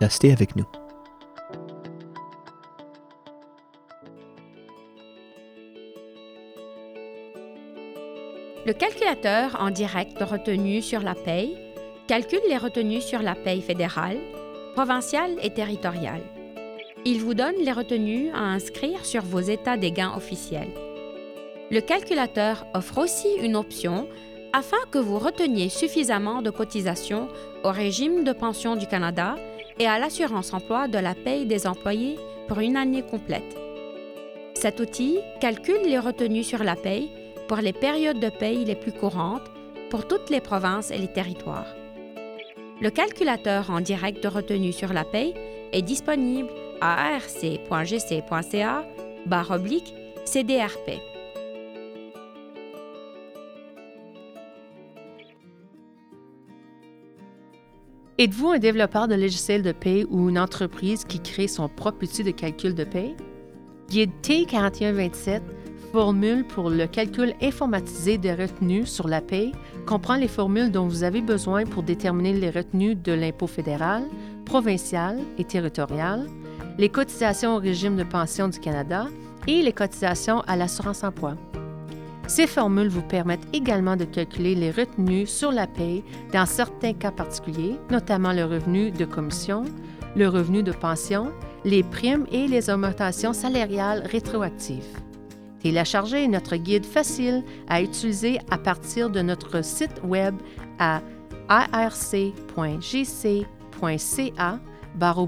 Restez 0.00 0.32
avec 0.32 0.54
nous. 0.56 0.66
Le 8.66 8.72
calculateur 8.72 9.56
en 9.60 9.70
direct 9.70 10.18
de 10.18 10.24
retenue 10.24 10.82
sur 10.82 11.00
la 11.00 11.14
paye 11.14 11.56
calcule 12.08 12.40
les 12.48 12.58
retenues 12.58 13.00
sur 13.00 13.22
la 13.22 13.34
paye 13.34 13.62
fédérale, 13.62 14.18
provinciale 14.74 15.36
et 15.42 15.54
territoriale. 15.54 16.22
Il 17.08 17.20
vous 17.20 17.34
donne 17.34 17.54
les 17.62 17.70
retenues 17.70 18.30
à 18.34 18.40
inscrire 18.40 19.06
sur 19.06 19.22
vos 19.22 19.38
états 19.38 19.76
des 19.76 19.92
gains 19.92 20.12
officiels. 20.16 20.72
Le 21.70 21.78
calculateur 21.78 22.66
offre 22.74 22.98
aussi 22.98 23.28
une 23.40 23.54
option 23.54 24.08
afin 24.52 24.76
que 24.90 24.98
vous 24.98 25.20
reteniez 25.20 25.68
suffisamment 25.68 26.42
de 26.42 26.50
cotisations 26.50 27.28
au 27.62 27.70
régime 27.70 28.24
de 28.24 28.32
pension 28.32 28.74
du 28.74 28.88
Canada 28.88 29.36
et 29.78 29.86
à 29.86 30.00
l'assurance 30.00 30.52
emploi 30.52 30.88
de 30.88 30.98
la 30.98 31.14
paye 31.14 31.46
des 31.46 31.68
employés 31.68 32.16
pour 32.48 32.58
une 32.58 32.76
année 32.76 33.02
complète. 33.02 33.56
Cet 34.54 34.80
outil 34.80 35.20
calcule 35.40 35.86
les 35.86 36.00
retenues 36.00 36.42
sur 36.42 36.64
la 36.64 36.74
paye 36.74 37.08
pour 37.46 37.58
les 37.58 37.72
périodes 37.72 38.18
de 38.18 38.30
paye 38.30 38.64
les 38.64 38.74
plus 38.74 38.92
courantes 38.92 39.48
pour 39.90 40.08
toutes 40.08 40.28
les 40.28 40.40
provinces 40.40 40.90
et 40.90 40.98
les 40.98 41.12
territoires. 41.12 41.72
Le 42.80 42.90
calculateur 42.90 43.70
en 43.70 43.80
direct 43.80 44.24
de 44.24 44.28
retenue 44.28 44.72
sur 44.72 44.92
la 44.92 45.04
paye 45.04 45.34
est 45.72 45.82
disponible 45.82 46.50
arc.gc.ca 46.80 48.84
barre 49.26 49.50
oblique 49.50 49.92
CDRP. 50.24 51.00
Êtes-vous 58.18 58.48
un 58.48 58.58
développeur 58.58 59.08
de 59.08 59.14
logiciels 59.14 59.62
de 59.62 59.72
paie 59.72 60.06
ou 60.08 60.30
une 60.30 60.38
entreprise 60.38 61.04
qui 61.04 61.20
crée 61.20 61.48
son 61.48 61.68
propre 61.68 62.04
outil 62.04 62.24
de 62.24 62.30
calcul 62.30 62.74
de 62.74 62.84
paie? 62.84 63.14
Guide 63.90 64.10
T4127 64.22 65.42
formule 65.92 66.44
pour 66.44 66.70
le 66.70 66.86
calcul 66.86 67.34
informatisé 67.42 68.18
des 68.18 68.32
retenues 68.32 68.86
sur 68.86 69.06
la 69.06 69.20
paie 69.20 69.52
comprend 69.86 70.16
les 70.16 70.28
formules 70.28 70.72
dont 70.72 70.86
vous 70.86 71.04
avez 71.04 71.20
besoin 71.20 71.64
pour 71.64 71.82
déterminer 71.82 72.32
les 72.32 72.50
retenues 72.50 72.96
de 72.96 73.12
l'impôt 73.12 73.46
fédéral, 73.46 74.04
provincial 74.44 75.18
et 75.38 75.44
territorial, 75.44 76.26
les 76.78 76.88
cotisations 76.88 77.56
au 77.56 77.58
régime 77.58 77.96
de 77.96 78.04
pension 78.04 78.48
du 78.48 78.58
Canada 78.60 79.06
et 79.46 79.62
les 79.62 79.72
cotisations 79.72 80.40
à 80.46 80.56
l'assurance 80.56 81.04
emploi. 81.04 81.34
Ces 82.26 82.46
formules 82.46 82.88
vous 82.88 83.02
permettent 83.02 83.46
également 83.52 83.96
de 83.96 84.04
calculer 84.04 84.54
les 84.54 84.70
retenues 84.70 85.26
sur 85.26 85.52
la 85.52 85.66
paie 85.66 86.02
dans 86.32 86.46
certains 86.46 86.92
cas 86.92 87.12
particuliers, 87.12 87.76
notamment 87.90 88.32
le 88.32 88.44
revenu 88.44 88.90
de 88.90 89.04
commission, 89.04 89.64
le 90.16 90.28
revenu 90.28 90.62
de 90.62 90.72
pension, 90.72 91.32
les 91.64 91.82
primes 91.84 92.26
et 92.32 92.48
les 92.48 92.68
augmentations 92.68 93.32
salariales 93.32 94.02
rétroactives. 94.10 94.98
Téléchargez 95.60 96.26
notre 96.28 96.56
guide 96.56 96.84
facile 96.84 97.44
à 97.68 97.80
utiliser 97.80 98.40
à 98.50 98.58
partir 98.58 99.08
de 99.10 99.20
notre 99.20 99.64
site 99.64 100.00
web 100.04 100.34
à 100.78 101.00
arc.gc.ca 101.48 102.20
barre 104.94 105.26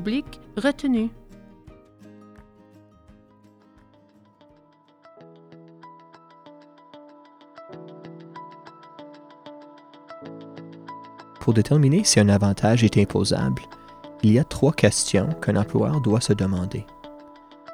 Pour 11.48 11.54
déterminer 11.54 12.04
si 12.04 12.20
un 12.20 12.28
avantage 12.28 12.84
est 12.84 12.98
imposable, 12.98 13.62
il 14.22 14.32
y 14.32 14.38
a 14.38 14.44
trois 14.44 14.74
questions 14.74 15.30
qu'un 15.40 15.56
employeur 15.56 16.02
doit 16.02 16.20
se 16.20 16.34
demander. 16.34 16.84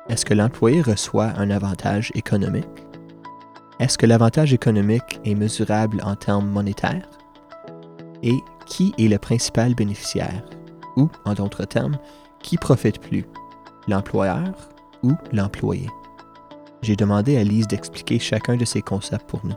Est-ce 0.09 0.25
que 0.25 0.33
l'employé 0.33 0.81
reçoit 0.81 1.33
un 1.37 1.51
avantage 1.51 2.13
économique? 2.15 2.69
Est-ce 3.81 3.99
que 3.99 4.07
l'avantage 4.07 4.55
économique 4.55 5.19
est 5.25 5.35
mesurable 5.35 6.01
en 6.05 6.15
termes 6.15 6.49
monétaires? 6.49 7.11
Et 8.23 8.37
qui 8.67 8.95
est 8.97 9.09
le 9.09 9.19
principal 9.19 9.75
bénéficiaire? 9.75 10.45
Ou, 10.97 11.11
en 11.25 11.35
d'autres 11.35 11.65
termes, 11.65 11.99
qui 12.45 12.57
profite 12.59 13.01
plus? 13.01 13.25
L'employeur 13.89 14.69
ou 15.03 15.15
l'employé? 15.33 15.89
J'ai 16.83 16.95
demandé 16.95 17.37
à 17.39 17.43
Lise 17.43 17.67
d'expliquer 17.67 18.21
chacun 18.21 18.55
de 18.55 18.65
ces 18.65 18.83
concepts 18.83 19.29
pour 19.29 19.45
nous. 19.45 19.57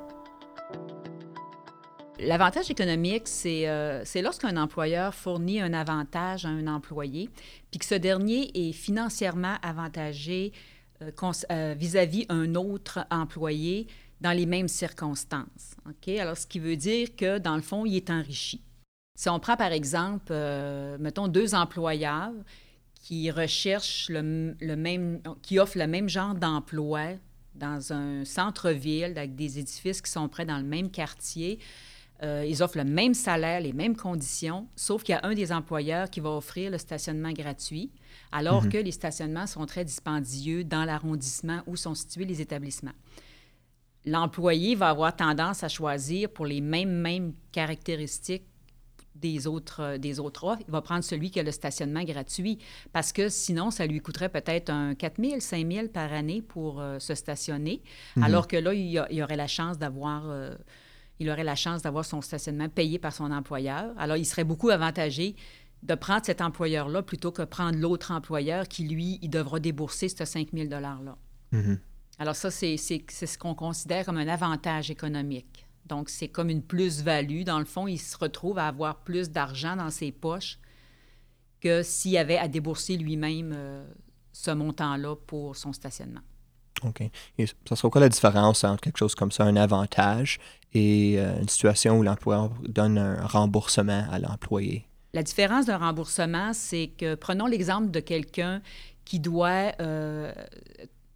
L'avantage 2.19 2.71
économique, 2.71 3.27
euh, 3.45 4.01
c'est 4.03 4.21
lorsqu'un 4.23 4.57
employeur 4.57 5.13
fournit 5.13 5.61
un 5.61 5.73
avantage 5.73 6.45
à 6.45 6.49
un 6.49 6.65
employé, 6.65 7.29
puis 7.69 7.79
que 7.79 7.85
ce 7.85 7.93
dernier 7.93 8.49
est 8.55 8.71
financièrement 8.71 9.55
avantagé 9.61 10.51
euh, 11.03 11.11
euh, 11.51 11.75
vis-à-vis 11.77 12.25
un 12.29 12.55
autre 12.55 13.05
employé 13.11 13.85
dans 14.19 14.31
les 14.31 14.47
mêmes 14.47 14.67
circonstances. 14.67 15.75
OK? 15.87 16.07
Alors, 16.17 16.37
ce 16.37 16.47
qui 16.47 16.57
veut 16.57 16.75
dire 16.75 17.15
que, 17.15 17.37
dans 17.37 17.55
le 17.55 17.61
fond, 17.61 17.85
il 17.85 17.95
est 17.95 18.09
enrichi. 18.09 18.63
Si 19.15 19.29
on 19.29 19.39
prend, 19.39 19.55
par 19.55 19.71
exemple, 19.71 20.33
mettons, 20.99 21.27
deux 21.27 21.53
employeurs 21.53 22.33
qui 22.99 23.29
recherchent 23.29 24.09
le, 24.09 24.21
même, 24.75 25.21
qui 25.43 25.59
offrent 25.59 25.77
le 25.77 25.87
même 25.87 26.09
genre 26.09 26.33
d'emploi 26.33 27.13
dans 27.55 27.93
un 27.93 28.25
centre-ville 28.25 29.17
avec 29.17 29.35
des 29.35 29.59
édifices 29.59 30.01
qui 30.01 30.11
sont 30.11 30.27
près 30.29 30.45
dans 30.45 30.57
le 30.57 30.63
même 30.63 30.91
quartier, 30.91 31.59
euh, 32.23 32.45
ils 32.47 32.63
offrent 32.63 32.77
le 32.77 32.83
même 32.83 33.13
salaire, 33.13 33.61
les 33.61 33.73
mêmes 33.73 33.95
conditions, 33.95 34.67
sauf 34.75 35.03
qu'il 35.03 35.13
y 35.13 35.17
a 35.17 35.21
un 35.23 35.35
des 35.35 35.51
employeurs 35.51 36.09
qui 36.09 36.19
va 36.19 36.31
offrir 36.31 36.71
le 36.71 36.77
stationnement 36.77 37.31
gratuit, 37.31 37.91
alors 38.31 38.63
mhm. 38.63 38.71
que 38.71 38.77
les 38.77 38.91
stationnements 38.91 39.47
sont 39.47 39.65
très 39.65 39.85
dispendieux 39.85 40.63
dans 40.63 40.83
l'arrondissement 40.83 41.61
où 41.67 41.75
sont 41.75 41.93
situés 41.93 42.25
les 42.25 42.41
établissements. 42.41 42.95
L'employé 44.05 44.73
va 44.75 44.89
avoir 44.89 45.15
tendance 45.15 45.63
à 45.63 45.67
choisir 45.67 46.29
pour 46.29 46.45
les 46.45 46.61
mêmes, 46.61 47.01
mêmes 47.01 47.33
caractéristiques 47.51 48.45
des 49.13 49.47
autres, 49.47 49.81
euh, 49.81 49.97
des 49.97 50.19
autres 50.19 50.43
offres, 50.43 50.61
il 50.67 50.71
va 50.71 50.81
prendre 50.81 51.03
celui 51.03 51.31
qui 51.31 51.39
a 51.39 51.43
le 51.43 51.51
stationnement 51.51 52.03
gratuit 52.03 52.59
parce 52.93 53.11
que 53.11 53.29
sinon, 53.29 53.71
ça 53.71 53.85
lui 53.85 53.99
coûterait 53.99 54.29
peut-être 54.29 54.69
un 54.69 54.95
4 54.95 55.21
000, 55.21 55.39
5 55.39 55.71
000 55.71 55.87
par 55.87 56.13
année 56.13 56.41
pour 56.41 56.79
euh, 56.79 56.99
se 56.99 57.15
stationner, 57.15 57.81
mhm. 58.15 58.23
alors 58.23 58.47
que 58.47 58.57
là, 58.57 58.73
il 58.73 58.89
y, 58.89 59.21
aurait 59.21 59.35
la 59.35 59.47
chance 59.47 59.77
d'avoir 59.77 60.23
il 61.19 61.29
aurait 61.29 61.43
la 61.43 61.55
chance 61.55 61.81
d'avoir 61.81 62.05
son 62.05 62.21
stationnement 62.21 62.69
payé 62.69 62.99
par 62.99 63.13
son 63.13 63.31
employeur. 63.31 63.93
Alors, 63.97 64.17
il 64.17 64.25
serait 64.25 64.43
beaucoup 64.43 64.69
avantagé 64.69 65.35
de 65.83 65.95
prendre 65.95 66.25
cet 66.25 66.41
employeur-là 66.41 67.03
plutôt 67.03 67.31
que 67.31 67.43
prendre 67.43 67.77
l'autre 67.77 68.11
employeur 68.11 68.67
qui, 68.67 68.87
lui, 68.87 69.19
il 69.21 69.29
devra 69.29 69.59
débourser 69.59 70.09
ce 70.09 70.25
5 70.25 70.49
000 70.53 70.67
$-là. 70.67 71.17
Alors, 72.19 72.35
ça, 72.35 72.49
c'est 72.51 72.77
ce 72.77 73.37
qu'on 73.37 73.55
considère 73.55 74.05
comme 74.05 74.17
un 74.17 74.27
avantage 74.27 74.89
économique. 74.89 75.65
Donc, 75.85 76.09
c'est 76.09 76.27
comme 76.27 76.49
une 76.49 76.63
plus-value. 76.63 77.43
Dans 77.43 77.59
le 77.59 77.65
fond, 77.65 77.87
il 77.87 77.99
se 77.99 78.17
retrouve 78.17 78.57
à 78.57 78.67
avoir 78.67 78.97
plus 78.97 79.29
d'argent 79.29 79.75
dans 79.75 79.89
ses 79.89 80.11
poches 80.11 80.59
que 81.61 81.81
s'il 81.83 82.17
avait 82.17 82.37
à 82.37 82.47
débourser 82.47 82.97
lui-même 82.97 83.53
euh, 83.55 83.87
ce 84.31 84.51
montant-là 84.51 85.15
pour 85.15 85.55
son 85.55 85.73
stationnement. 85.73 86.21
OK. 86.83 87.01
Et 87.37 87.45
ça 87.67 87.75
sera 87.75 87.89
quoi 87.89 88.01
la 88.01 88.09
différence 88.09 88.63
entre 88.63 88.81
quelque 88.81 88.97
chose 88.97 89.15
comme 89.15 89.31
ça, 89.31 89.43
un 89.43 89.55
avantage, 89.55 90.39
et 90.73 91.15
euh, 91.17 91.39
une 91.39 91.49
situation 91.49 91.97
où 91.99 92.03
l'employeur 92.03 92.49
donne 92.67 92.97
un 92.97 93.25
remboursement 93.25 94.05
à 94.11 94.19
l'employé? 94.19 94.85
La 95.13 95.23
différence 95.23 95.65
d'un 95.65 95.77
remboursement, 95.77 96.53
c'est 96.53 96.91
que 96.97 97.15
prenons 97.15 97.47
l'exemple 97.47 97.91
de 97.91 97.99
quelqu'un 97.99 98.61
qui 99.05 99.19
doit 99.19 99.71
euh, 99.79 100.31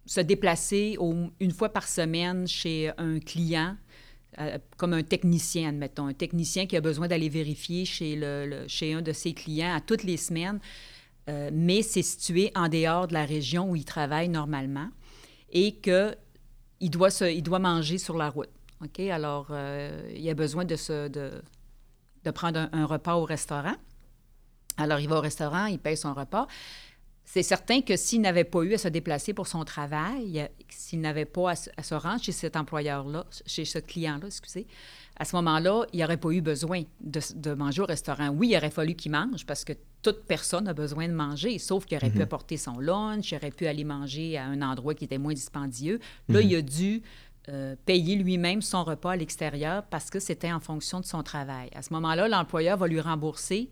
se 0.06 0.20
déplacer 0.20 0.96
une 1.40 1.52
fois 1.52 1.68
par 1.68 1.86
semaine 1.86 2.48
chez 2.48 2.90
un 2.96 3.20
client, 3.20 3.76
euh, 4.40 4.58
comme 4.78 4.94
un 4.94 5.02
technicien, 5.02 5.68
admettons, 5.68 6.06
un 6.06 6.14
technicien 6.14 6.66
qui 6.66 6.76
a 6.76 6.80
besoin 6.80 7.06
d'aller 7.06 7.28
vérifier 7.28 7.84
chez, 7.84 8.16
le, 8.16 8.64
chez 8.66 8.94
un 8.94 9.02
de 9.02 9.12
ses 9.12 9.34
clients 9.34 9.74
à 9.74 9.80
toutes 9.80 10.04
les 10.04 10.16
semaines, 10.16 10.58
mais 11.52 11.82
c'est 11.82 12.02
situé 12.02 12.50
en 12.56 12.68
dehors 12.68 13.06
de 13.06 13.12
la 13.12 13.24
région 13.24 13.70
où 13.70 13.76
il 13.76 13.84
travaille 13.84 14.28
normalement 14.28 14.88
et 15.52 15.76
qu'il 15.76 16.90
doit, 16.90 17.10
doit 17.42 17.58
manger 17.58 17.98
sur 17.98 18.16
la 18.16 18.30
route. 18.30 18.50
OK? 18.82 19.00
Alors, 19.00 19.48
euh, 19.50 20.10
il 20.14 20.28
a 20.28 20.34
besoin 20.34 20.64
de, 20.64 20.76
se, 20.76 21.08
de, 21.08 21.30
de 22.24 22.30
prendre 22.30 22.68
un, 22.72 22.86
repas 22.86 23.14
au 23.14 23.24
restaurant. 23.24 23.76
Alors, 24.76 24.98
il 24.98 25.08
va 25.08 25.18
au 25.18 25.20
restaurant, 25.20 25.66
il 25.66 25.78
paye 25.78 25.96
son 25.96 26.14
repas. 26.14 26.46
C'est 27.24 27.42
certain 27.42 27.82
que 27.82 27.96
s'il 27.96 28.20
n'avait 28.20 28.44
pas 28.44 28.62
eu 28.62 28.74
à 28.74 28.78
se 28.78 28.88
déplacer 28.88 29.32
pour 29.32 29.46
son 29.46 29.64
travail, 29.64 30.48
s'il 30.68 31.00
n'avait 31.00 31.24
pas 31.24 31.52
à, 31.52 31.54
se 31.54 31.94
rendre 31.94 32.22
chez 32.22 32.32
cet 32.32 32.56
employeur-là, 32.56 33.24
chez 33.46 33.64
ce 33.64 33.78
client-là, 33.78 34.26
excusez, 34.26 34.66
à 35.22 35.24
ce 35.24 35.36
moment-là, 35.36 35.86
il 35.92 36.00
n'aurait 36.00 36.16
pas 36.16 36.30
eu 36.32 36.40
besoin 36.40 36.82
de, 37.00 37.20
de, 37.36 37.54
manger 37.54 37.82
au 37.82 37.86
restaurant. 37.86 38.30
Oui, 38.30 38.48
il 38.50 38.56
aurait 38.56 38.72
fallu 38.72 38.96
qu'il 38.96 39.12
mange 39.12 39.46
parce 39.46 39.64
que 39.64 39.72
toute 40.02 40.24
personne 40.24 40.66
a 40.66 40.74
besoin 40.74 41.06
de 41.06 41.12
manger, 41.12 41.60
sauf 41.60 41.84
qu'il 41.84 41.96
aurait 41.96 42.10
pu 42.10 42.16
mhm. 42.16 42.24
apporter 42.24 42.56
son 42.56 42.80
lunch, 42.80 43.30
il 43.30 43.36
aurait 43.36 43.52
pu 43.52 43.68
aller 43.68 43.84
manger 43.84 44.36
à 44.36 44.46
un 44.46 44.60
endroit 44.62 44.94
qui 44.94 45.04
était 45.04 45.18
moins 45.18 45.32
dispendieux. 45.32 46.00
Là, 46.28 46.40
mhm. 46.40 46.48
il 46.48 46.56
a 46.56 46.62
dû 46.62 47.02
euh, 47.48 47.76
payer 47.86 48.16
lui-même 48.16 48.62
son 48.62 48.82
repas 48.82 49.12
à 49.12 49.16
l'extérieur 49.16 49.84
parce 49.84 50.10
que 50.10 50.18
c'était 50.18 50.50
en 50.50 50.58
fonction 50.58 50.98
de 50.98 51.04
son 51.04 51.22
travail. 51.22 51.70
À 51.72 51.82
ce 51.82 51.92
moment-là, 51.92 52.26
l'employeur 52.26 52.76
va 52.76 52.88
lui 52.88 53.00
rembourser 53.00 53.70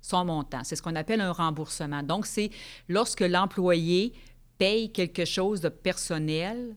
son 0.00 0.24
montant. 0.24 0.64
C'est 0.64 0.76
ce 0.76 0.82
qu'on 0.82 0.96
appelle 0.96 1.20
un 1.20 1.32
remboursement. 1.32 2.02
Donc, 2.04 2.24
c'est 2.24 2.48
lorsque 2.88 3.20
l'employé 3.20 4.14
paye 4.56 4.90
quelque 4.92 5.26
chose 5.26 5.60
de 5.60 5.68
personnel 5.68 6.74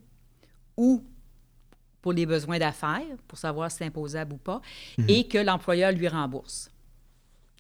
ou 0.76 1.06
pour 2.02 2.14
les 2.14 2.26
besoins 2.26 2.60
d'affaires, 2.60 3.02
pour 3.28 3.38
savoir 3.38 3.70
si 3.72 3.78
c'est 3.78 3.86
imposable 3.86 4.34
ou 4.34 4.38
pas, 4.38 4.62
Mhm. 4.98 5.06
et 5.10 5.28
que 5.28 5.38
l'employeur 5.38 5.92
lui 5.92 6.08
rembourse. 6.08 6.72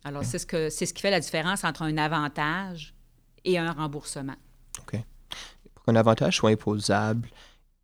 Alors, 0.03 0.23
c'est 0.23 0.39
ce, 0.39 0.45
que, 0.45 0.69
c'est 0.69 0.85
ce 0.85 0.93
qui 0.93 1.01
fait 1.01 1.11
la 1.11 1.19
différence 1.19 1.63
entre 1.65 1.81
un 1.81 1.97
avantage 1.97 2.93
et 3.43 3.57
un 3.57 3.71
remboursement. 3.71 4.35
OK. 4.79 4.97
Pour 5.75 5.83
qu'un 5.85 5.95
avantage 5.97 6.37
soit 6.37 6.51
imposable, 6.51 7.29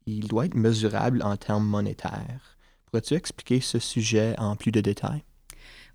il 0.05 0.27
doit 0.27 0.45
être 0.45 0.55
mesurable 0.55 1.21
en 1.23 1.35
termes 1.35 1.65
monétaires. 1.65 2.57
Pourrais-tu 2.85 3.15
expliquer 3.15 3.59
ce 3.59 3.79
sujet 3.79 4.33
en 4.37 4.55
plus 4.55 4.71
de 4.71 4.79
détails? 4.79 5.23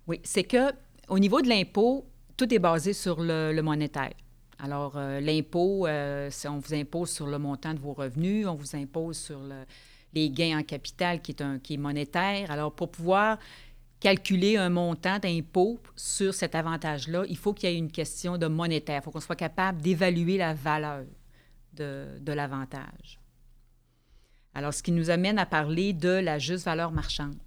Oui, 0.07 0.19
c'est 0.23 0.43
que 0.43 0.71
au 1.07 1.17
niveau 1.17 1.41
de 1.41 1.49
l'impôt, 1.49 2.05
tout 2.37 2.53
est 2.53 2.59
basé 2.59 2.93
sur 2.93 3.21
le, 3.21 3.51
le 3.53 3.61
monétaire. 3.61 4.13
Alors, 4.59 4.93
euh, 4.95 5.19
l'impôt, 5.19 5.87
euh, 5.87 6.29
on 6.45 6.59
vous 6.59 6.73
impose 6.75 7.09
sur 7.09 7.25
le 7.25 7.39
montant 7.39 7.73
de 7.73 7.79
vos 7.79 7.93
revenus, 7.93 8.45
on 8.45 8.53
vous 8.53 8.75
impose 8.75 9.17
sur 9.17 9.39
le- 9.39 9.65
les 10.13 10.29
gains 10.29 10.59
en 10.59 10.63
capital 10.63 11.21
qui 11.21 11.31
est, 11.31 11.41
un, 11.41 11.59
monétaire. 11.77 12.51
Alors, 12.51 12.73
pour 12.73 12.91
pouvoir 12.91 13.37
calculer 13.99 14.57
un 14.57 14.69
montant 14.69 15.19
d'impôt 15.19 15.79
sur 15.95 16.33
cet 16.33 16.55
avantage-là, 16.55 17.23
il 17.29 17.37
faut 17.37 17.53
qu'il 17.53 17.69
y 17.69 17.73
ait 17.73 17.77
une 17.77 17.91
question 17.91 18.37
de 18.37 18.47
monétaire. 18.47 19.01
Il 19.01 19.03
faut 19.03 19.11
qu'on 19.11 19.19
soit 19.19 19.35
capable 19.35 19.81
d'évaluer 19.81 20.37
la 20.37 20.53
valeur 20.53 21.05
de, 21.73 22.07
de 22.19 22.33
l'avantage. 22.33 23.19
Alors, 24.53 24.73
ce 24.73 24.83
qui 24.83 24.91
nous 24.91 25.09
amène 25.09 25.39
à 25.39 25.45
parler 25.45 25.93
de 25.93 26.09
la 26.09 26.39
juste 26.39 26.65
valeur 26.65 26.91
marchande. 26.91 27.37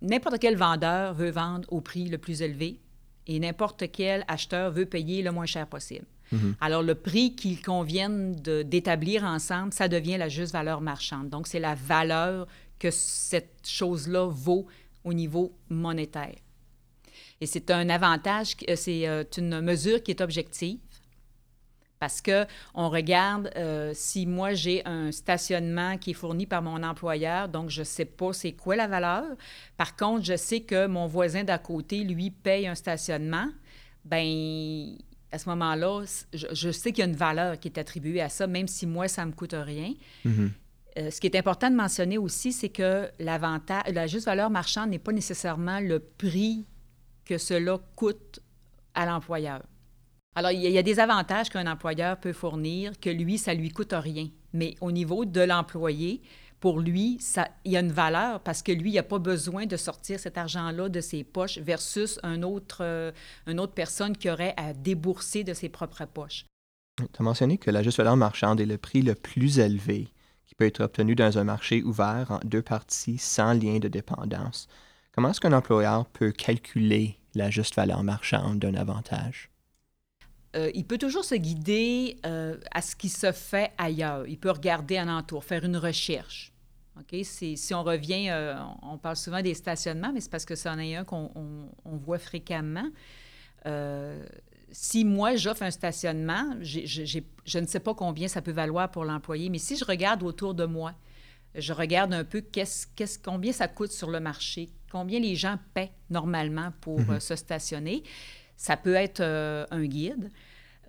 N'importe 0.00 0.38
quel 0.38 0.56
vendeur 0.56 1.14
veut 1.14 1.30
vendre 1.30 1.72
au 1.72 1.80
prix 1.80 2.08
le 2.08 2.18
plus 2.18 2.42
élevé 2.42 2.80
et 3.26 3.38
n'importe 3.38 3.90
quel 3.90 4.24
acheteur 4.28 4.70
veut 4.70 4.86
payer 4.86 5.22
le 5.22 5.32
moins 5.32 5.46
cher 5.46 5.66
possible. 5.66 6.06
Mhm. 6.32 6.56
Alors, 6.60 6.82
le 6.82 6.94
prix 6.94 7.34
qu'ils 7.34 7.60
conviennent 7.62 8.34
d'établir 8.34 9.24
ensemble, 9.24 9.72
ça 9.72 9.88
devient 9.88 10.16
la 10.18 10.28
juste 10.28 10.52
valeur 10.52 10.80
marchande. 10.80 11.28
Donc, 11.28 11.46
c'est 11.46 11.60
la 11.60 11.74
valeur 11.74 12.46
que 12.78 12.90
cette 12.90 13.66
chose-là 13.66 14.26
vaut 14.26 14.66
au 15.04 15.12
niveau 15.12 15.52
monétaire. 15.68 16.36
Et 17.40 17.46
c'est 17.46 17.70
un 17.70 17.88
avantage, 17.88 18.56
euh, 18.68 18.76
c'est 18.76 19.06
euh, 19.06 19.24
une 19.36 19.60
mesure 19.60 20.02
qui 20.02 20.10
est 20.10 20.20
objective 20.20 20.78
parce 22.04 22.20
que 22.20 22.44
on 22.74 22.90
regarde 22.90 23.50
euh, 23.56 23.92
si 23.94 24.26
moi 24.26 24.52
j'ai 24.52 24.84
un 24.86 25.10
stationnement 25.10 25.96
qui 25.96 26.10
est 26.10 26.14
fourni 26.14 26.44
par 26.44 26.60
mon 26.60 26.82
employeur, 26.82 27.48
donc 27.48 27.70
je 27.70 27.82
sais 27.82 28.04
pas 28.04 28.34
c'est 28.34 28.52
quoi 28.52 28.76
la 28.76 28.86
valeur. 28.86 29.24
Par 29.78 29.96
contre, 29.96 30.22
je 30.22 30.36
sais 30.36 30.60
que 30.60 30.86
mon 30.86 31.06
voisin 31.06 31.44
d'à 31.44 31.56
côté, 31.56 32.04
lui, 32.04 32.30
paye 32.30 32.66
un 32.66 32.74
stationnement. 32.74 33.46
Ben 34.04 34.98
à 35.34 35.38
ce 35.38 35.48
moment-là, 35.48 36.04
je, 36.32 36.46
je 36.52 36.70
sais 36.70 36.92
qu'il 36.92 37.04
y 37.04 37.06
a 37.06 37.10
une 37.10 37.16
valeur 37.16 37.58
qui 37.58 37.66
est 37.66 37.78
attribuée 37.78 38.20
à 38.20 38.28
ça, 38.28 38.46
même 38.46 38.68
si 38.68 38.86
moi, 38.86 39.08
ça 39.08 39.24
ne 39.24 39.30
me 39.30 39.34
coûte 39.34 39.56
rien. 39.58 39.92
Mhm. 40.24 40.52
Euh, 40.96 41.10
ce 41.10 41.20
qui 41.20 41.26
est 41.26 41.36
important 41.36 41.70
de 41.70 41.74
mentionner 41.74 42.18
aussi, 42.18 42.52
c'est 42.52 42.68
que 42.68 43.10
l'avantage, 43.18 43.82
la 43.92 44.06
juste 44.06 44.26
valeur 44.26 44.48
marchande 44.48 44.90
n'est 44.90 45.00
pas 45.00 45.10
nécessairement 45.10 45.80
le 45.80 45.98
prix 45.98 46.64
que 47.24 47.36
cela 47.36 47.80
coûte 47.96 48.38
à 48.94 49.06
l'employeur. 49.06 49.62
Alors, 50.36 50.52
il 50.52 50.60
y, 50.60 50.66
a, 50.66 50.68
il 50.68 50.74
y 50.74 50.78
a 50.78 50.82
des 50.84 51.00
avantages 51.00 51.48
qu'un 51.48 51.66
employeur 51.66 52.18
peut 52.18 52.32
fournir 52.32 52.92
que 53.00 53.10
lui, 53.10 53.36
ça 53.36 53.54
ne 53.54 53.60
lui 53.60 53.70
coûte 53.70 53.92
rien. 53.92 54.28
Mais 54.52 54.76
au 54.80 54.92
niveau 54.92 55.24
de 55.24 55.40
l'employé, 55.40 56.22
pour 56.64 56.80
lui, 56.80 57.18
ça, 57.20 57.50
il 57.66 57.72
y 57.72 57.76
a 57.76 57.80
une 57.80 57.92
valeur 57.92 58.40
parce 58.40 58.62
que 58.62 58.72
lui, 58.72 58.92
il 58.92 58.94
n'a 58.94 59.02
pas 59.02 59.18
besoin 59.18 59.66
de 59.66 59.76
sortir 59.76 60.18
cet 60.18 60.38
argent-là 60.38 60.88
de 60.88 61.02
ses 61.02 61.22
poches 61.22 61.58
versus 61.58 62.18
un 62.22 62.42
autre, 62.42 62.78
euh, 62.80 63.12
une 63.46 63.60
autre 63.60 63.74
personne 63.74 64.16
qui 64.16 64.30
aurait 64.30 64.54
à 64.56 64.72
débourser 64.72 65.44
de 65.44 65.52
ses 65.52 65.68
propres 65.68 66.06
poches. 66.06 66.46
Tu 66.96 67.04
as 67.18 67.22
mentionné 67.22 67.58
que 67.58 67.70
la 67.70 67.82
juste 67.82 67.98
valeur 67.98 68.16
marchande 68.16 68.62
est 68.62 68.64
le 68.64 68.78
prix 68.78 69.02
le 69.02 69.14
plus 69.14 69.58
élevé 69.58 70.08
qui 70.46 70.54
peut 70.54 70.64
être 70.64 70.80
obtenu 70.80 71.14
dans 71.14 71.36
un 71.36 71.44
marché 71.44 71.82
ouvert 71.82 72.30
en 72.30 72.40
deux 72.44 72.62
parties 72.62 73.18
sans 73.18 73.52
lien 73.52 73.78
de 73.78 73.88
dépendance. 73.88 74.66
Comment 75.12 75.32
est-ce 75.32 75.42
qu'un 75.42 75.52
employeur 75.52 76.06
peut 76.06 76.32
calculer 76.32 77.18
la 77.34 77.50
juste 77.50 77.74
valeur 77.74 78.02
marchande 78.02 78.58
d'un 78.58 78.74
avantage? 78.74 79.50
Euh, 80.56 80.70
il 80.72 80.86
peut 80.86 80.96
toujours 80.96 81.26
se 81.26 81.34
guider 81.34 82.16
euh, 82.24 82.56
à 82.70 82.80
ce 82.80 82.96
qui 82.96 83.10
se 83.10 83.32
fait 83.32 83.72
ailleurs. 83.76 84.26
Il 84.26 84.38
peut 84.38 84.50
regarder 84.50 84.96
alentour, 84.96 85.44
faire 85.44 85.62
une 85.66 85.76
recherche. 85.76 86.53
OK? 86.98 87.24
Si 87.24 87.74
on 87.74 87.82
revient, 87.82 88.28
euh, 88.30 88.54
on 88.82 88.98
parle 88.98 89.16
souvent 89.16 89.42
des 89.42 89.54
stationnements, 89.54 90.12
mais 90.12 90.20
c'est 90.20 90.30
parce 90.30 90.44
que 90.44 90.54
c'en 90.54 90.78
est 90.78 90.94
un 90.96 91.04
qu'on 91.04 91.30
on- 91.34 91.68
on 91.84 91.96
voit 91.96 92.18
fréquemment. 92.18 92.88
Euh, 93.66 94.24
si 94.70 95.04
moi, 95.04 95.36
j'offre 95.36 95.62
un 95.62 95.70
stationnement, 95.70 96.54
je 96.60 97.58
ne 97.58 97.66
sais 97.66 97.80
pas 97.80 97.94
combien 97.94 98.28
ça 98.28 98.42
peut 98.42 98.52
valoir 98.52 98.90
pour 98.90 99.04
l'employé, 99.04 99.48
mais 99.48 99.58
si 99.58 99.76
je 99.76 99.84
regarde 99.84 100.22
autour 100.22 100.54
de 100.54 100.64
moi, 100.64 100.94
je 101.54 101.72
regarde 101.72 102.12
un 102.12 102.24
peu 102.24 102.42
combien 103.24 103.52
ça 103.52 103.68
coûte 103.68 103.92
sur 103.92 104.10
le 104.10 104.18
marché, 104.20 104.70
combien 104.90 105.20
les 105.20 105.36
gens 105.36 105.56
paient 105.72 105.92
normalement 106.10 106.72
pour 106.80 107.00
Mhm. 107.00 107.10
euh, 107.10 107.20
se 107.20 107.36
stationner. 107.36 108.02
Ça 108.56 108.76
peut 108.76 108.94
être 108.94 109.20
un 109.22 109.84
guide. 109.84 110.30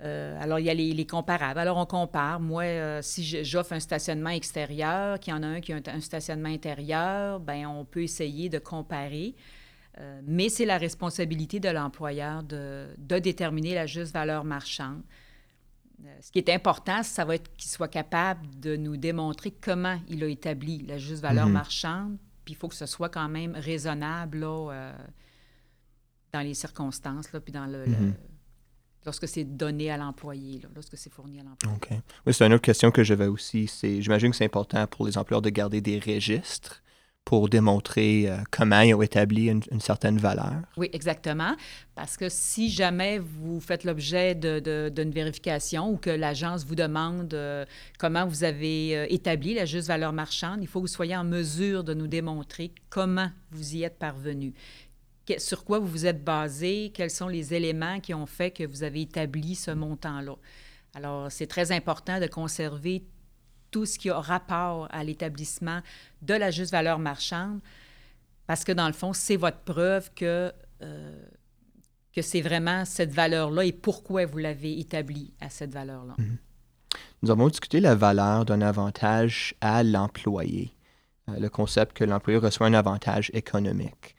Euh, 0.02 0.38
alors, 0.42 0.60
il 0.60 0.66
y 0.66 0.70
a 0.70 0.74
les, 0.74 0.94
les 0.94 1.08
comparables. 1.08 1.60
Alors, 1.60 1.78
on 1.78 1.86
compare. 1.86 2.40
Moi, 2.40 2.64
euh, 2.64 3.02
si 3.02 3.24
j'offre 3.46 3.74
un 3.74 3.80
stationnement 3.80 4.30
extérieur, 4.32 5.20
qu'il 5.20 5.34
y 5.34 5.36
en 5.38 5.42
a 5.44 5.48
un 5.48 5.62
qui 5.62 5.72
a 5.74 5.78
un, 5.78 5.82
un 5.88 6.02
stationnement 6.02 6.50
intérieur, 6.50 7.40
ben 7.40 7.66
on 7.66 7.86
peut 7.86 8.04
essayer 8.04 8.50
de 8.50 8.60
comparer. 8.60 9.36
Euh, 10.00 10.20
mais 10.26 10.50
c'est 10.50 10.66
la 10.66 10.78
responsabilité 10.78 11.62
de 11.62 11.70
l'employeur 11.70 12.44
de, 12.44 12.88
de 12.98 13.20
déterminer 13.20 13.74
la 13.74 13.86
juste 13.86 14.14
valeur 14.14 14.44
marchande. 14.44 15.02
Ce 16.20 16.30
qui 16.30 16.40
est 16.40 16.50
important, 16.50 17.02
ça 17.04 17.24
va 17.24 17.36
être 17.36 17.56
qu'il 17.56 17.72
soit 17.72 17.88
capable 17.88 18.46
de 18.60 18.76
nous 18.76 18.98
démontrer 18.98 19.52
comment 19.52 19.98
il 20.10 20.22
a 20.26 20.28
établi 20.28 20.86
la 20.86 20.98
juste 20.98 21.22
valeur 21.22 21.46
Mhm. 21.48 21.54
marchande. 21.54 22.18
Puis 22.44 22.54
il 22.54 22.58
faut 22.58 22.68
que 22.68 22.76
ce 22.76 22.86
soit 22.86 23.08
quand 23.10 23.30
même 23.30 23.54
raisonnable 23.56 24.40
là, 24.40 24.92
dans 26.34 26.42
les 26.42 26.54
circonstances, 26.54 27.32
là, 27.32 27.40
puis 27.40 27.54
dans 27.54 27.66
le, 27.66 27.86
le- 27.86 27.92
Mhm. 27.92 28.14
Lorsque 29.06 29.28
c'est 29.28 29.44
donné 29.44 29.92
à 29.92 29.98
l'employé, 29.98 30.62
lorsque 30.76 30.98
c'est 30.98 31.12
fourni 31.12 31.40
à 31.40 31.44
l'employé. 31.44 31.76
OK. 31.76 31.90
Oui, 32.26 32.34
c'est 32.34 32.46
une 32.46 32.54
autre 32.54 32.64
question 32.64 32.92
que 32.92 33.04
j'avais 33.04 33.28
aussi. 33.28 33.68
C'est, 33.68 34.02
j'imagine 34.02 34.32
que 34.32 34.38
c'est 34.38 34.46
important 34.46 34.86
pour 34.88 35.06
les 35.06 35.18
employeurs 35.18 35.42
de 35.42 35.50
garder 35.50 35.82
des 35.82 36.00
registres 36.00 36.82
pour 37.24 37.50
démontrer 37.50 38.30
euh, 38.30 38.38
comment 38.52 38.82
ils 38.82 38.94
ont 38.94 39.02
établi 39.02 39.48
une, 39.48 39.62
une 39.72 39.80
certaine 39.80 40.20
valeur. 40.20 40.54
Oui, 40.78 40.92
exactement. 40.94 41.56
Parce 41.96 42.18
que 42.18 42.30
si 42.30 42.70
jamais 42.70 43.18
vous 43.18 43.60
faites 43.60 43.84
l'objet 43.84 44.36
de- 44.36 44.60
de- 44.60 44.90
d'une 44.96 45.10
vérification 45.10 45.90
ou 45.90 45.98
que 45.98 46.12
l'agence 46.12 46.66
vous 46.66 46.76
demande 46.76 47.34
euh, 47.34 47.66
comment 47.98 48.28
vous 48.28 48.44
avez 48.44 48.96
euh, 48.96 49.06
établi 49.10 49.56
la 49.56 49.66
juste 49.66 49.88
valeur 49.88 50.14
marchande, 50.14 50.60
il 50.62 50.68
faut 50.68 50.82
que 50.82 50.84
vous 50.84 50.94
soyez 50.94 51.16
en 51.16 51.24
mesure 51.24 51.84
de 51.84 51.96
nous 51.96 52.06
démontrer 52.06 52.74
comment 52.92 53.32
vous 53.50 53.76
y 53.76 53.84
êtes 53.84 53.98
parvenu. 53.98 54.54
Sur 55.38 55.66
quoi 55.66 55.80
vous 55.80 55.88
vous 55.88 56.06
êtes 56.06 56.24
basé, 56.24 56.92
quels 56.94 57.10
sont 57.10 57.28
les 57.28 57.54
éléments 57.54 58.00
qui 58.00 58.14
ont 58.14 58.26
fait 58.26 58.52
que 58.52 58.64
vous 58.64 58.84
avez 58.84 59.02
établi 59.02 59.56
ce 59.56 59.72
montant-là? 59.72 60.36
Alors, 60.94 61.32
c'est 61.32 61.48
très 61.48 61.72
important 61.72 62.20
de 62.20 62.28
conserver 62.28 63.04
tout 63.72 63.86
ce 63.86 64.00
qui 64.00 64.10
a 64.10 64.20
rapport 64.20 64.88
à 64.92 65.04
l'établissement 65.04 65.82
de 66.22 66.34
la 66.34 66.52
juste 66.52 66.72
valeur 66.72 67.00
marchande, 67.00 67.60
parce 68.48 68.64
que 68.64 68.72
dans 68.72 68.88
le 68.88 68.94
fond, 68.94 69.12
c'est 69.12 69.36
votre 69.36 69.60
preuve 69.60 70.12
que, 70.14 70.54
euh, 70.82 71.26
que 72.14 72.22
c'est 72.22 72.42
vraiment 72.42 72.86
cette 72.86 73.12
valeur-là 73.12 73.66
et 73.66 73.74
pourquoi 73.74 74.26
vous 74.26 74.38
l'avez 74.38 74.80
établie 74.80 75.34
à 75.42 75.50
cette 75.50 75.74
valeur-là. 75.74 76.16
Nous 77.22 77.32
avons 77.32 77.50
discuté 77.50 77.80
la 77.80 77.96
valeur 77.96 78.46
d'un 78.46 78.62
avantage 78.62 79.56
à 79.60 79.84
l'employé, 79.84 80.72
euh, 81.28 81.40
le 81.40 81.50
concept 81.50 81.98
que 81.98 82.04
l'employé 82.04 82.40
reçoit 82.40 82.68
un 82.68 82.74
avantage 82.74 83.32
économique. 83.34 84.15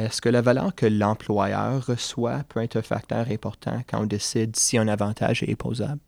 Est-ce 0.00 0.22
que 0.22 0.30
la 0.30 0.40
valeur 0.40 0.74
que 0.74 0.86
l'employeur 0.86 1.84
reçoit 1.84 2.42
peut 2.48 2.62
être 2.62 2.76
un 2.76 2.82
facteur 2.82 3.28
important 3.30 3.82
quand 3.86 4.02
on 4.02 4.06
décide 4.06 4.56
si 4.56 4.78
un 4.78 4.88
avantage 4.88 5.42
est 5.42 5.50
imposable? 5.50 6.00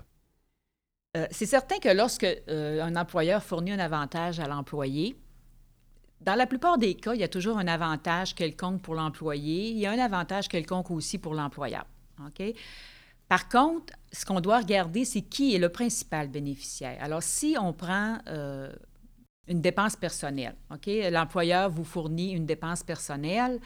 Euh, 1.15 1.27
c'est 1.31 1.47
certain 1.47 1.79
que 1.79 1.91
lorsque 1.91 2.25
euh, 2.25 2.83
un 2.83 2.97
employeur 2.97 3.43
fournit 3.43 3.73
un 3.73 3.79
avantage 3.79 4.41
à 4.41 4.49
l'employé, 4.49 5.15
dans 6.23 6.37
la 6.37 6.47
plupart 6.47 6.79
des 6.79 6.95
cas, 6.95 7.13
il 7.13 7.21
y 7.21 7.25
a 7.25 7.29
toujours 7.29 7.59
un 7.59 7.67
avantage 7.67 8.35
quelconque 8.35 8.81
pour 8.81 8.95
l'employé. 8.95 9.71
Il 9.71 9.79
y 9.79 9.87
a 9.87 9.91
un 9.91 9.99
avantage 9.99 10.49
quelconque 10.49 10.91
aussi 10.91 11.19
pour 11.19 11.35
l'employeur. 11.35 11.85
Par 13.29 13.49
contre, 13.49 13.93
ce 14.11 14.25
qu'on 14.25 14.41
doit 14.41 14.59
regarder, 14.59 15.05
c'est 15.05 15.23
qui 15.23 15.55
est 15.55 15.59
le 15.59 15.69
principal 15.69 16.29
bénéficiaire. 16.29 16.97
Alors, 17.01 17.23
si 17.23 17.57
on 17.61 17.73
prend 17.73 18.19
euh, 18.29 18.73
une 19.49 19.61
dépense 19.61 19.97
personnelle? 19.97 20.57
L'employeur 21.11 21.71
vous 21.71 21.85
fournit 21.85 22.33
une 22.33 22.47
dépense 22.47 22.83
personnelle, 22.83 23.61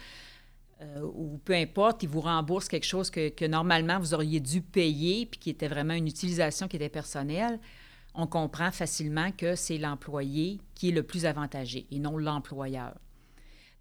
euh, 0.81 1.01
ou 1.01 1.39
peu 1.43 1.55
importe, 1.55 2.03
il 2.03 2.09
vous 2.09 2.21
rembourse 2.21 2.67
quelque 2.67 2.85
chose 2.85 3.09
que, 3.09 3.29
que 3.29 3.45
normalement 3.45 3.99
vous 3.99 4.13
auriez 4.13 4.39
dû 4.39 4.61
payer, 4.61 5.25
puis 5.25 5.39
qui 5.39 5.49
était 5.49 5.67
vraiment 5.67 5.95
une 5.95 6.07
utilisation 6.07 6.67
qui 6.67 6.75
était 6.75 6.89
personnelle. 6.89 7.59
on 8.13 8.27
comprend 8.27 8.71
facilement 8.71 9.31
que 9.31 9.55
c'est 9.55 9.77
l'employé 9.77 10.59
qui 10.75 10.89
est 10.89 10.91
le 10.91 11.03
plus 11.03 11.25
avantagé 11.25 11.85
et 11.91 11.99
non 11.99 12.17
l'employeur. 12.17 12.95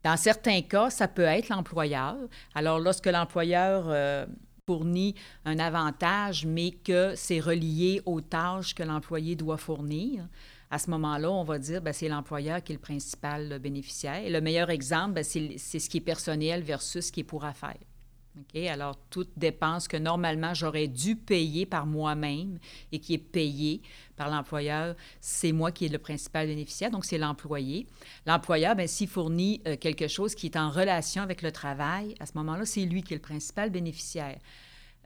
Dans 0.05 0.17
certains 0.17 0.63
cas, 0.63 0.91
ça 0.91 1.09
peut 1.09 1.23
être 1.23 1.49
l'employeur. 1.49 2.17
Alors, 2.55 2.79
lorsque 2.79 3.07
l'employeur 3.07 3.87
euh, 3.89 4.27
fournit 4.67 5.15
un 5.45 5.59
avantage, 5.59 6.47
mais 6.47 6.71
que 6.71 7.15
c'est 7.17 7.41
relié 7.41 8.03
aux 8.05 8.21
tâches 8.21 8.75
que 8.75 8.83
l'employé 8.83 9.37
doit 9.37 9.57
fournir, 9.57 10.29
à 10.71 10.79
ce 10.79 10.91
moment-là, 10.91 11.31
on 11.31 11.45
va 11.45 11.59
dire 11.59 11.79
que 11.81 11.85
ben, 11.85 11.93
c'est 11.93 12.09
l'employeur 12.09 12.63
qui 12.63 12.73
est 12.73 12.77
le 12.77 12.81
principal 12.81 13.59
bénéficiaire. 13.59 14.25
Et 14.25 14.31
le 14.31 14.41
meilleur 14.41 14.71
exemple, 14.71 15.15
ben, 15.15 15.25
c'est 15.25 15.79
ce 15.79 15.89
qui 15.89 15.99
est 15.99 16.01
personnel 16.01 16.63
versus 16.63 17.07
ce 17.07 17.13
qui 17.13 17.21
est 17.21 17.25
pour 17.25 17.45
affaires. 17.45 17.77
Alors, 18.71 18.97
toute 19.09 19.31
dépense 19.37 19.89
que 19.89 19.97
normalement 19.97 20.53
j'aurais 20.53 20.89
dû 20.89 21.17
payer 21.17 21.65
par 21.65 21.87
moi-même 21.87 22.59
et 22.93 22.99
qui 22.99 23.15
est 23.15 23.19
payée 23.19 23.81
par 24.17 24.29
l'employeur, 24.29 24.95
c'est 25.21 25.53
moi 25.53 25.73
qui 25.73 25.87
est 25.87 25.89
le 25.89 25.99
principal 25.99 26.47
bénéficiaire, 26.47 26.91
donc 26.91 27.05
c'est 27.05 27.19
l'employé. 27.19 27.87
L'employeur, 28.27 28.77
ben, 28.77 28.87
s'il 28.87 29.09
fournit 29.09 29.63
euh, 29.67 29.77
quelque 29.77 30.09
chose 30.09 30.35
qui 30.35 30.47
est 30.47 30.57
en 30.57 30.71
relation 30.71 31.23
avec 31.23 31.43
le 31.43 31.53
travail, 31.53 32.15
à 32.21 32.27
ce 32.27 32.33
moment-là, 32.37 32.67
c'est 32.67 32.85
lui 32.85 33.03
qui 33.03 33.15
est 33.15 33.17
le 33.17 33.23
principal 33.23 33.71
bénéficiaire. 33.71 34.39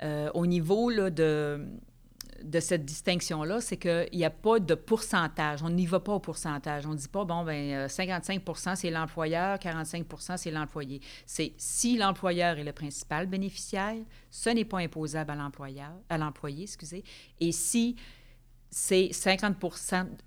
Euh, 0.02 0.30
au 0.34 0.46
niveau 0.46 0.90
là, 0.90 1.10
de, 1.10 1.66
de 2.42 2.60
cette 2.60 2.84
distinction-là, 2.84 3.60
c'est 3.60 3.76
qu'il 3.76 4.08
n'y 4.12 4.24
a 4.24 4.30
pas 4.30 4.58
de 4.58 4.74
pourcentage. 4.74 5.62
On 5.62 5.70
n'y 5.70 5.86
va 5.86 6.00
pas 6.00 6.14
au 6.14 6.20
pourcentage. 6.20 6.86
On 6.86 6.90
ne 6.90 6.96
dit 6.96 7.08
pas, 7.08 7.24
bon, 7.24 7.44
ben 7.44 7.86
55% 7.86 8.70
euh, 8.70 8.74
c'est 8.76 8.90
l'employeur, 8.90 9.58
45% 9.58 10.36
c'est 10.36 10.50
l'employé. 10.50 11.00
C'est 11.26 11.52
si 11.56 11.96
l'employeur 11.96 12.58
est 12.58 12.64
le 12.64 12.72
principal 12.72 13.26
bénéficiaire, 13.26 13.96
ce 14.30 14.50
n'est 14.50 14.64
pas 14.64 14.78
imposable 14.78 15.30
à 15.30 15.34
l'employeur, 15.34 15.92
à 16.08 16.18
l'employé, 16.18 16.64
excusez. 16.64 17.04
Et 17.40 17.52
si 17.52 17.96
c'est 18.70 19.12
50 19.12 19.56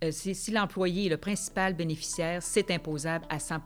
euh, 0.04 0.12
si 0.12 0.52
l'employé 0.52 1.06
est 1.06 1.10
le 1.10 1.18
principal 1.18 1.74
bénéficiaire, 1.74 2.44
c'est 2.44 2.72
imposable 2.72 3.26
à 3.30 3.40
100 3.40 3.60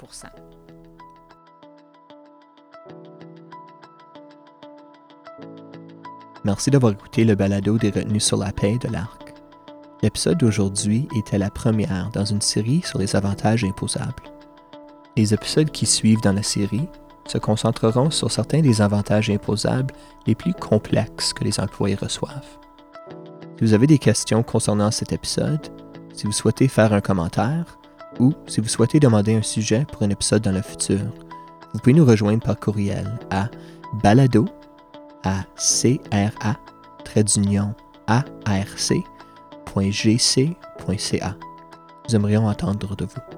Merci 6.47 6.71
d'avoir 6.71 6.93
écouté 6.93 7.25
le 7.25 7.35
balado 7.35 7.77
des 7.77 7.89
retenues 7.89 8.21
sur 8.21 8.37
la 8.37 8.53
paix 8.53 8.77
de 8.77 8.87
l'ARC. 8.87 9.33
L'épisode 10.01 10.37
d'aujourd'hui 10.37 11.05
était 11.13 11.37
la 11.37 11.49
première 11.49 12.09
dans 12.13 12.23
une 12.23 12.39
série 12.39 12.81
sur 12.85 12.99
les 12.99 13.17
avantages 13.17 13.65
imposables. 13.65 14.23
Les 15.17 15.33
épisodes 15.33 15.69
qui 15.69 15.85
suivent 15.85 16.21
dans 16.21 16.31
la 16.31 16.43
série 16.43 16.87
se 17.27 17.37
concentreront 17.37 18.11
sur 18.11 18.31
certains 18.31 18.61
des 18.61 18.81
avantages 18.81 19.29
imposables 19.29 19.93
les 20.25 20.35
plus 20.35 20.53
complexes 20.53 21.33
que 21.33 21.43
les 21.43 21.59
employés 21.59 21.95
reçoivent. 21.95 22.57
Si 23.57 23.65
vous 23.65 23.73
avez 23.73 23.87
des 23.87 23.99
questions 23.99 24.41
concernant 24.41 24.89
cet 24.89 25.11
épisode, 25.11 25.67
si 26.13 26.27
vous 26.27 26.31
souhaitez 26.31 26.69
faire 26.69 26.93
un 26.93 27.01
commentaire 27.01 27.77
ou 28.21 28.31
si 28.47 28.61
vous 28.61 28.69
souhaitez 28.69 29.01
demander 29.01 29.35
un 29.35 29.43
sujet 29.43 29.85
pour 29.91 30.03
un 30.03 30.11
épisode 30.11 30.43
dans 30.43 30.53
le 30.53 30.61
futur, 30.61 31.01
vous 31.73 31.79
pouvez 31.81 31.93
nous 31.93 32.05
rejoindre 32.05 32.41
par 32.41 32.57
courriel 32.57 33.19
à 33.31 33.49
balado 34.01 34.45
à 35.27 35.45
cra 35.55 36.57
arc.gc.ca. 38.45 38.95
Nous 42.07 42.15
aimerions 42.15 42.47
entendre 42.47 42.95
de 42.95 43.05
vous. 43.05 43.36